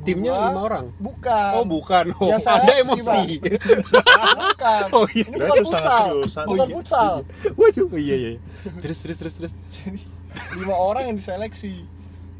[0.00, 0.86] Timnya Gua- lima orang.
[0.96, 2.04] bukan Oh, bukan.
[2.16, 3.36] Oh, Ya, ada emosi.
[4.40, 5.24] bukan Oh, iya.
[5.24, 6.06] ini bukan futsal
[6.46, 6.74] bukan iya.
[6.74, 7.12] futsal
[7.52, 8.30] Waduh, oh, iya iya.
[8.80, 9.52] Terus terus terus terus.
[10.56, 11.84] lima orang yang diseleksi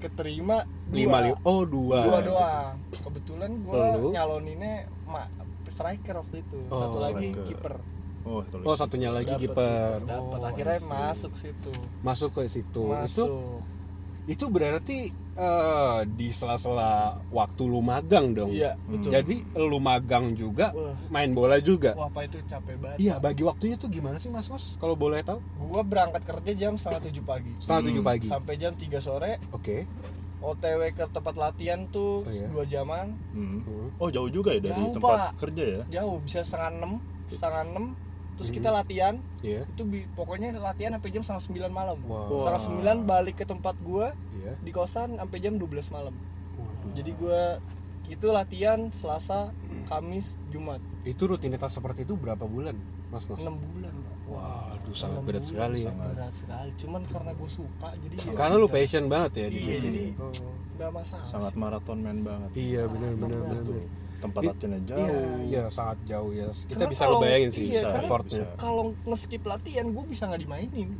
[0.00, 0.96] keterima dua.
[0.96, 1.36] Lima lima.
[1.44, 1.96] Oh, dua.
[2.02, 4.10] dua doang kebetulan gua Lu?
[4.10, 5.28] nyaloninnya ma
[5.70, 7.74] striker waktu itu Oh, satu lagi kiper
[8.20, 10.04] Oh, itu Oh, satunya lagi kiper.
[10.04, 10.38] dapet.
[10.40, 11.72] Oh, akhirnya masuk situ
[12.04, 12.68] masuk ke situ.
[12.68, 13.38] Itu masuk itu
[14.46, 14.98] berarti
[15.32, 16.92] eh, di sela-sela
[17.30, 18.50] waktu lu magang dong.
[18.50, 19.10] Iya, betul.
[19.10, 20.94] Jadi lu magang juga, Wah.
[21.08, 21.94] main bola juga.
[21.94, 24.76] wah apa itu capek banget Iya, bagi waktunya tuh gimana sih Mas Kos?
[24.76, 25.40] Kalau boleh tahu?
[25.62, 28.26] gua berangkat kerja jam setengah tujuh pagi Setengah tujuh pagi.
[28.26, 29.88] sampai jam 3 sore Oke.
[30.40, 32.48] OTW ke tempat latihan tuh Oh, iya.
[32.48, 33.60] dua jaman Hmm.
[33.60, 33.88] Hmm.
[33.96, 35.30] Oh, jauh juga ya dari Jauh, tempat Pak.
[35.38, 35.82] kerja ya?
[36.00, 36.92] jauh bisa setengah enam
[37.28, 37.84] setengah enam
[38.40, 38.56] terus Hmm.
[38.56, 39.68] kita latihan Iya.
[39.68, 42.40] itu pokoknya latihan sampai jam setengah sembilan malam Wow.
[42.40, 44.56] setengah sembilan balik ke tempat gua Iya.
[44.56, 46.16] di kosan sampai jam 12 malam
[46.56, 46.90] Waduh.
[46.90, 47.60] jadi gua
[48.06, 49.52] itu latihan Selasa
[49.86, 52.76] Kamis Jumat Itu rutinitas seperti itu berapa bulan,
[53.08, 53.38] Mas Kos?
[53.38, 54.16] 6 bulan Pak.
[54.26, 55.88] Waduh, sangat berat bulan, sekali ya.
[55.90, 59.54] sangat berat sekali cuman karena gue suka jadi ya Karena lu passion banget ya di
[59.54, 59.84] iya situ.
[59.84, 60.32] jadi Oh.
[60.74, 61.58] nggak masalah Sangat sih.
[61.58, 62.50] maraton man banget.
[62.54, 63.62] Iya, benar benar benar.
[63.62, 63.99] Tuh, benar.
[64.20, 65.36] Tempat latihannya Iya, jauh.
[65.44, 66.46] iya, sangat jauh ya.
[66.46, 68.46] Kita Karena bisa kalau- ngebayangin sih iya, effortnya.
[68.54, 70.90] kalau nge-skip latihan gue bisa nggak dimainin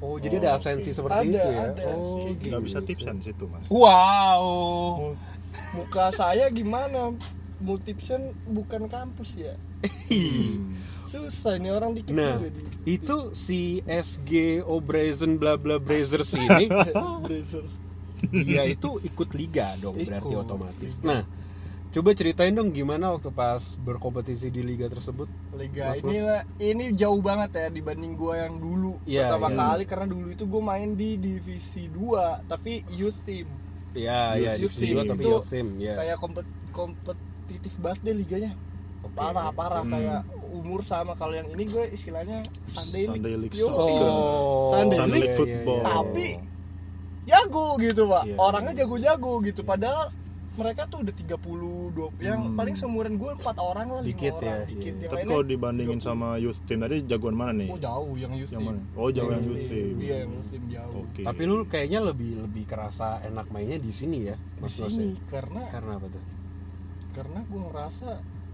[0.00, 1.60] Oh, jadi ada absensi seperti Ada, itu ya?
[1.70, 1.82] ada.
[1.92, 2.48] Oh, Kayak gitu.
[2.48, 3.64] Nggak bisa tipsan situ, Mas.
[3.68, 5.12] Wow.
[5.72, 7.10] muka saya gimana
[7.58, 9.58] multipsen bukan kampus ya
[11.02, 16.70] susah ini orang dikit Nah, di itu si SG Obrazen bla bla Brazers ini
[18.46, 20.92] dia itu ikut liga dong berarti Ikut, otomatis.
[21.02, 21.24] Nah,
[21.90, 25.26] coba ceritain dong gimana waktu pas berkompetisi di liga tersebut.
[25.52, 29.56] Liga Mas, ini lah ini jauh banget ya dibanding gua yang dulu Iya, pertama iya.
[29.58, 33.50] kali karena dulu itu gue main di divisi 2 tapi youth team
[33.90, 35.98] Ya, ya Youth di team dua tapi itu Yosim ya.
[35.98, 38.54] kayak kompet kompetitif banget deh liganya
[39.02, 39.10] Oke.
[39.12, 40.22] parah parah kayak
[40.52, 43.66] umur sama kalau yang ini gue istilahnya Sunday League, Sunday League Yo.
[43.66, 45.82] Oh, Sunday Sunday League Football.
[45.82, 46.26] tapi
[47.26, 48.36] jago gitu pak Iya.
[48.38, 50.14] orangnya jago-jago gitu padahal
[50.60, 54.10] mereka tuh udah 30 20 yang paling seumuran gue empat orang lah Hmm.
[54.10, 55.08] Dikit ya, orang dikit iya.
[55.08, 57.68] Tapi kalau dibandingin sama youth team tadi jagoan mana nih?
[57.68, 58.80] oh jauh yang youth Yang team mana?
[58.94, 59.94] Oh, jauh yang youth team.
[59.98, 61.22] iya yang youth team jauh Oke.
[61.22, 65.08] Tapi lu kayaknya lebih lebih kerasa enak mainnya di sini ya, di Mas Nos sini
[65.08, 65.16] ya?
[65.30, 66.22] karena Karena apa tuh?
[67.10, 68.08] karena gue ngerasa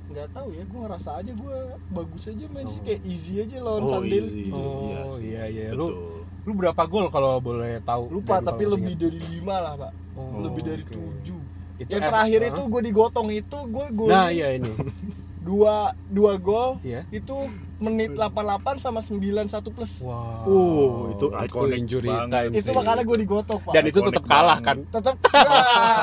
[0.06, 1.56] nggak tahu ya gue ngerasa aja gue
[1.90, 2.84] bagus aja main sih Oh.
[2.84, 4.44] kayak easy aja lawan Oh, Sunday easy.
[4.48, 5.28] Oh, sih.
[5.28, 5.68] iya, iya.
[5.72, 6.24] Lu- Betul.
[6.46, 8.06] Lu berapa gol kalau boleh tahu?
[8.08, 10.94] lupa tapi lebih dari lima lah pak Oh, lebih dari oke.
[10.94, 11.40] tujuh
[11.78, 14.70] Itu yang terakhir itu gue digotong itu gue gol Nah, iya ini.
[15.38, 17.06] dua dua gol Iya.
[17.08, 17.36] itu
[17.76, 18.34] menit 88
[18.76, 20.42] sama 91 plus Wow.
[20.42, 24.58] Uh, itu itu iconic injury time itu makanya gue digotong pak Dan itu tetap kalah
[24.58, 24.82] kan?
[24.84, 25.46] tetap enggak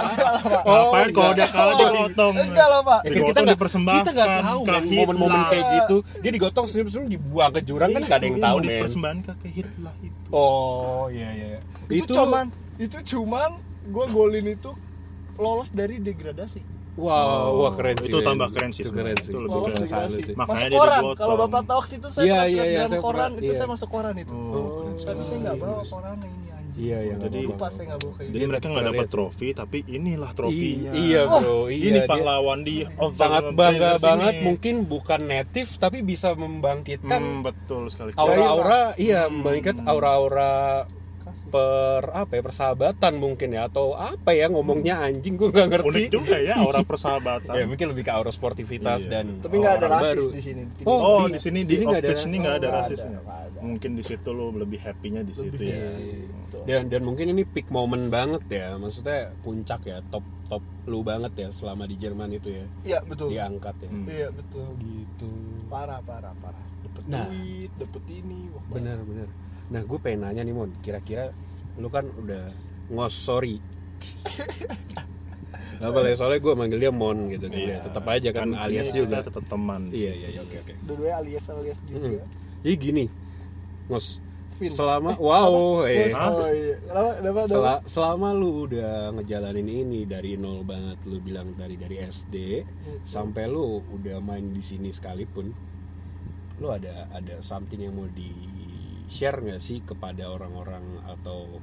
[0.05, 1.35] enggak lah pak Oh, Ngapain kalau enggak.
[1.35, 2.33] dia kalah digotong?
[2.39, 4.95] enggak lah pak Ya, kan Digotong kita nggak dipersembahkan kita nggak tahu men Hitler.
[5.01, 8.45] momen-momen kayak gitu dia digotong senyum senyum dibuang ke jurang kan nggak ada yang Iya,
[8.45, 10.29] tahu men dipersembahkan ke Hitler itu.
[10.31, 11.59] oh iya iya
[11.91, 12.45] itu, cuman
[12.77, 13.49] itu cuman
[13.83, 14.71] gue golin itu
[15.43, 16.63] lolos dari degradasi.
[16.93, 19.27] Wow wah keren sih Itu tambah keren sih itu keren sih.
[19.27, 19.89] Itu lebih lolos keren.
[19.89, 20.09] keren.
[20.09, 20.23] sih.
[20.31, 21.01] Makanya masuk dia koran.
[21.15, 23.53] kalau bapak tahu waktu itu saya Iya, pernah iya, lihat iya, dalam koran itu iya.
[23.53, 24.33] saya masuk koran itu.
[24.33, 24.65] Oh,
[24.95, 26.61] tapi saya nggak bawa koran ini anjing?
[26.75, 30.31] Iya iya Jadi- lupa saya nggak bawa kayak Jadi mereka nggak dapat trofi, tapi inilah
[30.31, 30.91] trofinya.
[30.95, 31.57] iya bro.
[31.67, 32.87] Iya ini pahlawan dia.
[32.95, 34.33] Oh, sangat bangga banget.
[34.43, 38.13] Mungkin bukan native tapi bisa membangkitkan Hmm, betul sekali.
[38.15, 41.02] aura-aura iya membangkitkan aura-aura kasih
[41.45, 45.89] per apa ya persahabatan mungkin ya atau apa ya ngomongnya anjing gue nggak ngerti.
[45.89, 47.51] Unik juga ya aura persahabatan.
[47.51, 49.11] ya mungkin lebih ke aura sportivitas Iya.
[49.11, 50.25] dan tapi nggak ada rasis baru.
[50.29, 53.19] di sini Oh, Oh, di- di sini di off pitch ini nggak ada ada, rasisnya.
[53.59, 55.79] Mungkin di situ lo lebih happy-nya di situ ya.
[56.63, 61.33] dan dan mungkin ini peak moment banget ya maksudnya puncak ya top top lu banget
[61.37, 62.65] ya selama di Jerman itu ya.
[62.85, 63.31] Iya betul.
[63.31, 63.89] Diangkat ya.
[64.05, 64.67] Iya betul.
[64.77, 65.31] Gitu.
[65.65, 66.63] Parah parah parah.
[66.83, 67.25] Dapet Nah.
[67.25, 69.27] duit dapet ini wah, bener bener
[69.73, 70.69] nah gue pengen nanya nih mon.
[70.85, 71.33] Kira-kira
[71.81, 72.45] lu kan udah
[72.93, 73.57] ngos sorry
[75.81, 77.59] Gak apa ya soalnya gue manggil dia mon gitu kan.
[77.59, 79.17] Ya tetap aja kan, alias kita juga.
[79.25, 79.91] tetap teman.
[79.91, 80.73] iya iya iya, oke oke.
[80.87, 82.23] Dua-duanya alias alias juga.
[82.63, 83.05] Jadi gini.
[83.91, 84.69] Ngos Vin.
[84.69, 86.13] selama wow eh.
[86.13, 86.77] Oh iya?
[87.49, 92.61] Sel- selama lu udah ngejalanin ini dari nol banget lu bilang dari dari SD
[93.01, 95.49] sampai lu udah main di sini sekalipun
[96.61, 98.29] lu ada ada something yang mau di
[99.13, 101.61] share nggak sih kepada orang-orang atau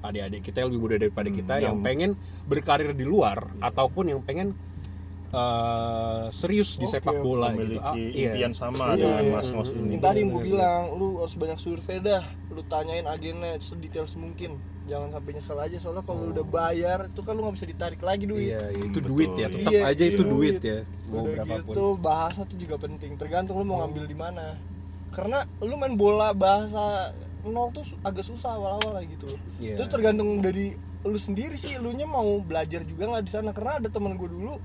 [0.00, 2.12] adik-adik kita yang lebih muda daripada kita yang pengen
[2.44, 4.52] berkarir di luar ataupun yang pengen
[5.32, 8.30] eh, serius di sepak bola gitu Memiliki Ah, iya.
[8.30, 9.32] impian sama Iya, dengan iya.
[9.32, 9.88] Mas Ngos ini.
[9.90, 12.22] Yang tadi yang gue bilang, lu harus banyak survei dah.
[12.48, 14.54] Lu tanyain agennya sedetail semungkin.
[14.84, 17.98] Jangan sampai nyesel aja soalnya kalau lu udah bayar itu kan lu nggak bisa ditarik
[17.98, 18.46] lagi duit.
[18.46, 19.10] Iya, iya, itu Betul.
[19.10, 22.76] duit ya tetap Iya, aja itu duit ya mau Udah berapapun gitu bahasa tuh juga
[22.76, 23.10] penting.
[23.16, 24.46] Tergantung lu mau ngambil di mana.
[25.14, 29.40] Karena lu main bola bahasa nol tuh agak susah awal-awal lah gitu loh.
[29.56, 29.78] Iya.
[29.78, 33.50] Itu tergantung dari lu sendiri sih, lu nya mau belajar juga nggak di sana.
[33.50, 34.56] Karena ada temen gue dulu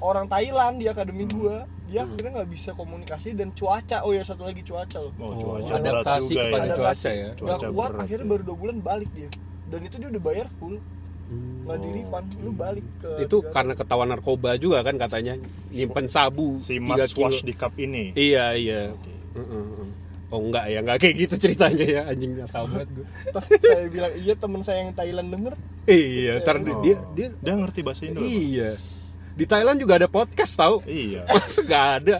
[0.00, 4.42] orang Thailand di akademi gua dia akhirnya nggak bisa komunikasi dan cuaca oh ya satu
[4.42, 6.74] lagi cuaca loh Oh, Oh, cuaca berat adaptasi juga kepada ya.
[6.74, 8.30] cuaca ya nggak kuat berat akhirnya ya.
[8.32, 9.30] baru dua bulan balik dia
[9.68, 10.76] dan itu dia udah bayar full
[11.62, 13.22] nggak di refund lu balik ke Hmm.
[13.22, 13.52] itu negara.
[13.54, 15.34] karena ketahuan narkoba juga kan katanya
[15.70, 17.24] nyimpen sabu Si 3 Mas kilo.
[17.24, 18.10] Wash di cup ini.
[18.12, 18.90] iya iya
[20.32, 23.06] Oh enggak ya enggak kayak gitu ceritanya ya anjing asal banget gue
[23.60, 25.54] saya bilang iya temen saya yang Thailand denger.
[25.84, 28.22] Iya ntar dia dia, dia Dia ngerti bahasa Indo.
[28.22, 28.24] apa?
[28.24, 28.70] iya
[29.32, 30.84] di Thailand juga ada podcast tau.
[30.84, 31.24] Iya.
[31.32, 32.16] masa nggak ada?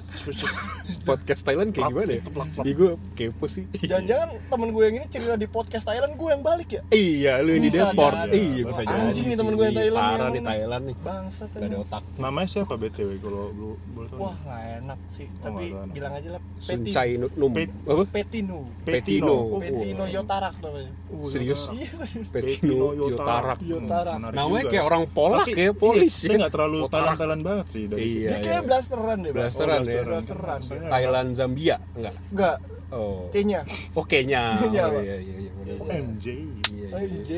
[1.02, 2.22] Podcast Thailand kayak gimana ya?
[2.62, 3.66] Iya gue kepo sih.
[3.74, 6.82] Jangan-jangan temen gue yang ini cerita di podcast Thailand gue yang balik ya?
[6.88, 8.16] Iya lu ini Bisa deport.
[8.30, 9.00] iya bisa jadi.
[9.02, 10.96] Anjing nih temen gue yang Iya, Thailand parah yang- nih Thailand nih.
[10.98, 12.02] Bangsat gak ada otak.
[12.16, 14.18] Namanya siapa BTW kalau lu boleh tahu?
[14.18, 15.26] wah nggak enak sih.
[15.36, 15.92] Tapi nggak enak.
[15.92, 17.52] bilang aja lah Suncai Num.
[17.84, 18.02] Apa?
[18.08, 18.58] Petino.
[18.82, 19.36] Petino.
[19.48, 20.92] Oh, Petino Yotarak namanya.
[21.28, 21.68] Serius?
[21.70, 22.28] Iya serius.
[22.30, 23.58] Petino Yotarak.
[23.60, 24.16] Yotarak.
[24.30, 27.18] Namanya kayak orang Polak Tapi, ya polis iya, Dia nggak terlalu Yotarak.
[27.18, 29.32] Thailand banget sih dari Iya, dia kayak blasteran deh.
[29.32, 30.02] Blasteran Oh, ya.
[30.02, 30.60] blasteran.
[30.62, 32.14] Thailand Zambia enggak?
[32.30, 32.56] Enggak.
[32.92, 33.24] Oh.
[33.28, 33.60] Kayaknya
[33.92, 35.84] oke nya Kenya, oh, iya iya iya situ.
[35.88, 36.26] MJ.
[36.72, 36.88] Iya, iya.
[37.00, 37.30] MJ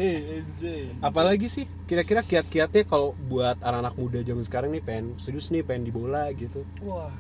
[0.42, 0.62] MJ
[0.98, 5.84] apalagi sih kira-kira kiat-kiatnya kalau buat anak-anak muda zaman sekarang nih pengen serius nih pengen
[5.84, 6.66] di bola gitu.
[6.82, 7.12] Wah.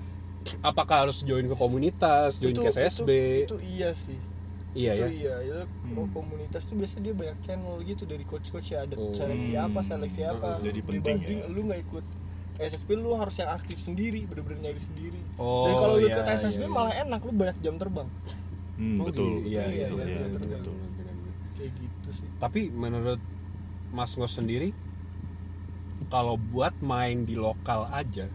[0.60, 3.08] Apakah harus join ke komunitas join ke SSB
[3.44, 4.18] itu, itu iya sih.
[4.74, 5.08] Iya itu ya?
[5.08, 5.34] iya.
[5.46, 5.58] Ya
[5.94, 8.82] oh, komunitas tuh biasa dia banyak channel gitu dari coach-coach ya.
[8.82, 9.14] Ada Oh.
[9.14, 10.58] seleksi apa seleksi apa.
[10.58, 11.46] Jadi penting dibanding ya.
[11.48, 12.04] lu nggak ikut
[12.54, 15.18] SSB lu harus yang aktif sendiri bener-bener nyari sendiri.
[15.36, 16.70] Oh, dan kalau lu iya, ikut SSB iya, iya.
[16.70, 18.08] malah enak lu banyak jam terbang.
[18.74, 19.42] Hmm, Oh, betul.
[19.46, 20.74] iya, iya, betul, iya, iya, betul, betul.
[20.74, 20.74] betul.
[21.54, 22.28] kayak gitu sih.
[22.38, 23.18] Tapi menurut
[23.90, 24.74] Mas Ngos sendiri
[26.10, 28.26] kalau buat main di lokal aja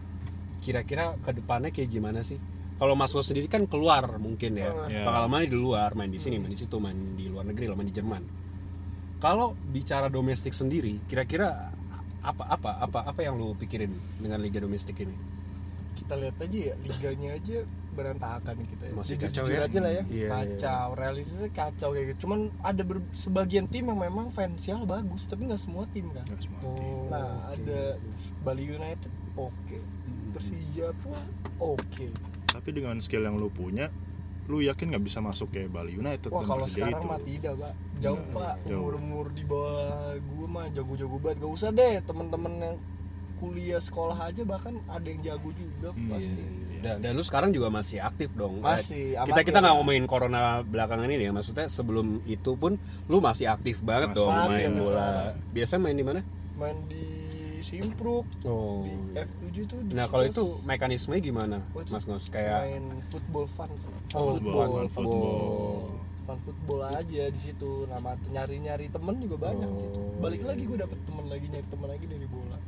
[0.60, 2.36] kira-kira ke depannya kayak gimana sih?
[2.76, 4.72] Kalau Mas Ngos sendiri kan keluar mungkin ya.
[4.88, 5.04] Iya.
[5.04, 7.88] pengalamannya di luar main di sini main di situ main di luar negeri lah main
[7.88, 8.22] di Jerman.
[9.20, 11.72] Kalau bicara domestik sendiri kira-kira
[12.22, 15.16] apa apa apa apa yang lu pikirin dengan liga domestik ini?
[15.92, 17.58] Kita lihat aja ya liganya aja
[17.90, 18.92] berantakan kita ya.
[18.92, 19.66] Masih Jujur- kacau jujur ya?
[19.66, 20.02] aja lah ya.
[20.06, 22.18] Iya, kacau realistisnya kacau kayak gitu.
[22.22, 26.24] Cuman ada ber- sebagian tim yang memang fansnya bagus tapi nggak semua tim kan?
[26.24, 26.74] Nggak semua Oh.
[26.74, 27.02] tim.
[27.08, 27.80] nah ada
[28.40, 29.78] Bali United oke.
[30.30, 31.18] Persija pun
[31.58, 32.06] oke.
[32.48, 33.90] Tapi dengan skill yang lu punya
[34.46, 37.06] lu yakin nggak bisa masuk kayak Bali United wah dan kalau Persija sekarang itu?
[37.06, 38.80] mah tidak pak jauh Nggak, pak jauh.
[38.80, 39.84] umur umur di bawah
[40.16, 42.76] gue mah jago-jago banget gak usah deh temen-temen yang
[43.36, 46.44] kuliah sekolah aja bahkan ada yang jago juga Hmm, pasti
[46.80, 48.56] Dan, dan lu sekarang juga masih aktif dong.
[48.58, 49.76] Masih, Eh, Kita kita nggak lah.
[49.76, 51.30] ngomongin corona belakangan ini ya.
[51.30, 54.18] Maksudnya sebelum itu pun lu masih aktif banget Masih.
[54.18, 55.08] dong Masih, main bola.
[55.50, 56.20] Biasa main di mana?
[56.54, 57.04] main di
[57.60, 58.80] Simpruk Oh.
[58.80, 62.28] di F7 tuh di Nah kalau itu mekanismenya gimana, Oh, Mas Ngos?
[62.28, 63.44] Kayak main football.
[63.46, 63.68] Fun
[64.16, 65.80] Oh, football, fun fun football.
[66.30, 67.84] Fun football aja di situ.
[67.84, 69.98] Nama nyari-nyari temen juga banyak di situ.
[69.98, 72.58] Oh, Balik lagi gue dapet temen lagi nyari temen lagi dari bola.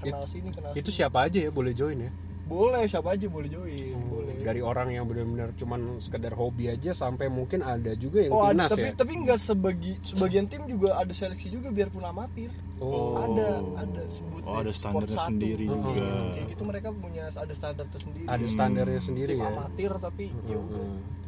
[0.00, 0.98] Kenal sini kenal itu sini.
[0.98, 2.08] siapa aja ya boleh join ya?
[2.42, 4.40] Boleh siapa aja boleh join, boleh.
[4.40, 8.56] Dari orang yang benar-benar cuman sekedar hobi aja sampai mungkin ada juga yang Oh ada,
[8.56, 8.92] timnas tapi ya.
[8.96, 12.50] tapi nggak sebagi sebagian tim juga ada seleksi juga biarpun amatir.
[12.80, 13.20] Oh.
[13.20, 15.28] Ada ada sebut Oh, ada standarnya sport satu.
[15.30, 15.92] sendiri Kayak juga.
[15.94, 18.26] gitu, Kayak gitu mereka punya ada standar tersendiri.
[18.26, 19.50] Ada standarnya sendiri tim ya.
[19.52, 21.19] amatir tapi ya udah.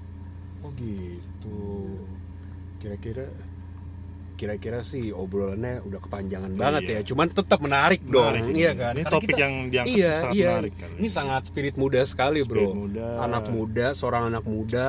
[0.62, 1.98] Oh gitu.
[2.78, 3.26] Kira-kira
[4.32, 6.94] kira-kira sih obrolannya udah kepanjangan banget Iya.
[6.96, 7.00] ya.
[7.04, 8.58] Cuman tetap menarik, dong, Menarik ini.
[8.58, 8.92] iya kan?
[8.92, 10.48] Ini Karena topik yang diangkat iya, sangat iya.
[10.50, 12.58] menarik kali Ini sangat spirit muda sekali, Bro.
[12.60, 13.06] Spirit muda.
[13.20, 14.86] Anak muda, seorang anak muda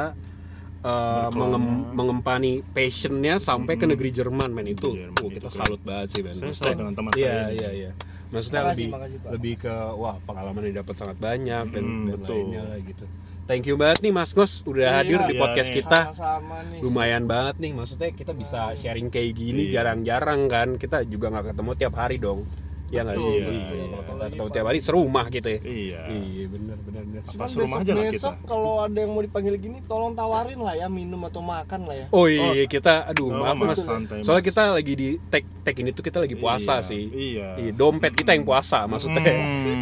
[0.82, 1.30] Berkelana.
[1.32, 4.90] mengem- mengempani passionnya sampai ke negeri Jerman, men itu.
[4.90, 5.58] Jerman, uh, itu kita keren.
[5.60, 6.34] salut banget sih, men.
[6.34, 7.54] Saya Maksudnya- salut dengan teman iya, saya.
[7.54, 7.92] Iya, iya.
[8.26, 9.30] Maksudnya Makasih, lebih makasih, Pak.
[9.32, 12.34] lebih ke wah pengalaman yang dapat sangat banyak dan, Hmm, dan betul.
[12.36, 13.06] lainnya lah gitu.
[13.44, 15.78] Thank you banget nih Mas Ngos udah Iya, hadir di iya podcast nih.
[15.84, 16.00] kita.
[16.10, 16.80] Sama-sama nih.
[16.80, 19.84] Lumayan banget nih, maksudnya kita bisa sharing kayak gini Iya.
[19.84, 20.80] jarang-jarang kan.
[20.80, 22.48] Kita juga nggak ketemu tiap hari dong.
[22.94, 23.34] Ya nggak sih?
[23.34, 23.82] Iya, betul.
[23.84, 25.60] Kalau kita ketemu tiap hari serumah gitu ya.
[25.60, 26.00] Iya.
[26.08, 27.22] Iya, benar benar benar.
[27.26, 28.14] Apa serumah aja lah kita.
[28.14, 31.96] besok kalau ada yang mau dipanggil gini tolong tawarin lah ya minum atau makan lah
[31.96, 33.80] ya Oh iya, kita aduh Nggak maaf Mas.
[33.80, 34.50] santai, Soalnya Mas.
[34.50, 37.04] kita lagi di tag tag ini tuh kita lagi puasa Iya, sih.
[37.10, 37.48] iya.
[37.72, 39.24] dompet kita yang puasa maksudnya.
[39.24, 39.82] Hmm,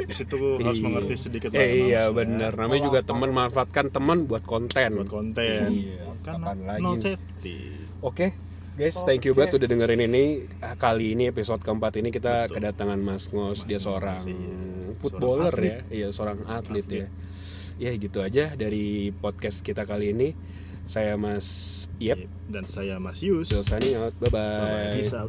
[0.00, 0.84] di situ harus Iya.
[0.86, 2.52] mengerti sedikit lah Eh, iya benar.
[2.54, 4.90] Namanya juga teman manfaatkan teman buat konten.
[4.96, 6.80] buat konten Iya, kan kapan lagi?
[6.80, 7.56] no safety
[8.00, 8.32] Oke,
[8.80, 9.44] guys, thank you Oke.
[9.44, 10.48] banget udah dengerin ini.
[10.64, 13.68] Ah, Kali ini episode keempat ini kita kedatangan Mas Ngos.
[13.68, 14.96] Dia seorang iya.
[14.96, 17.06] footballer Seorang ya, iya seorang atlet, ya.
[17.76, 20.32] Ya gitu aja dari podcast kita kali ini.
[20.88, 22.48] Saya Mas Yep.
[22.48, 24.16] dan saya Mas Yus out.
[24.16, 24.40] Bye bye.
[24.40, 24.96] Bye-bye.
[24.96, 25.28] Peace out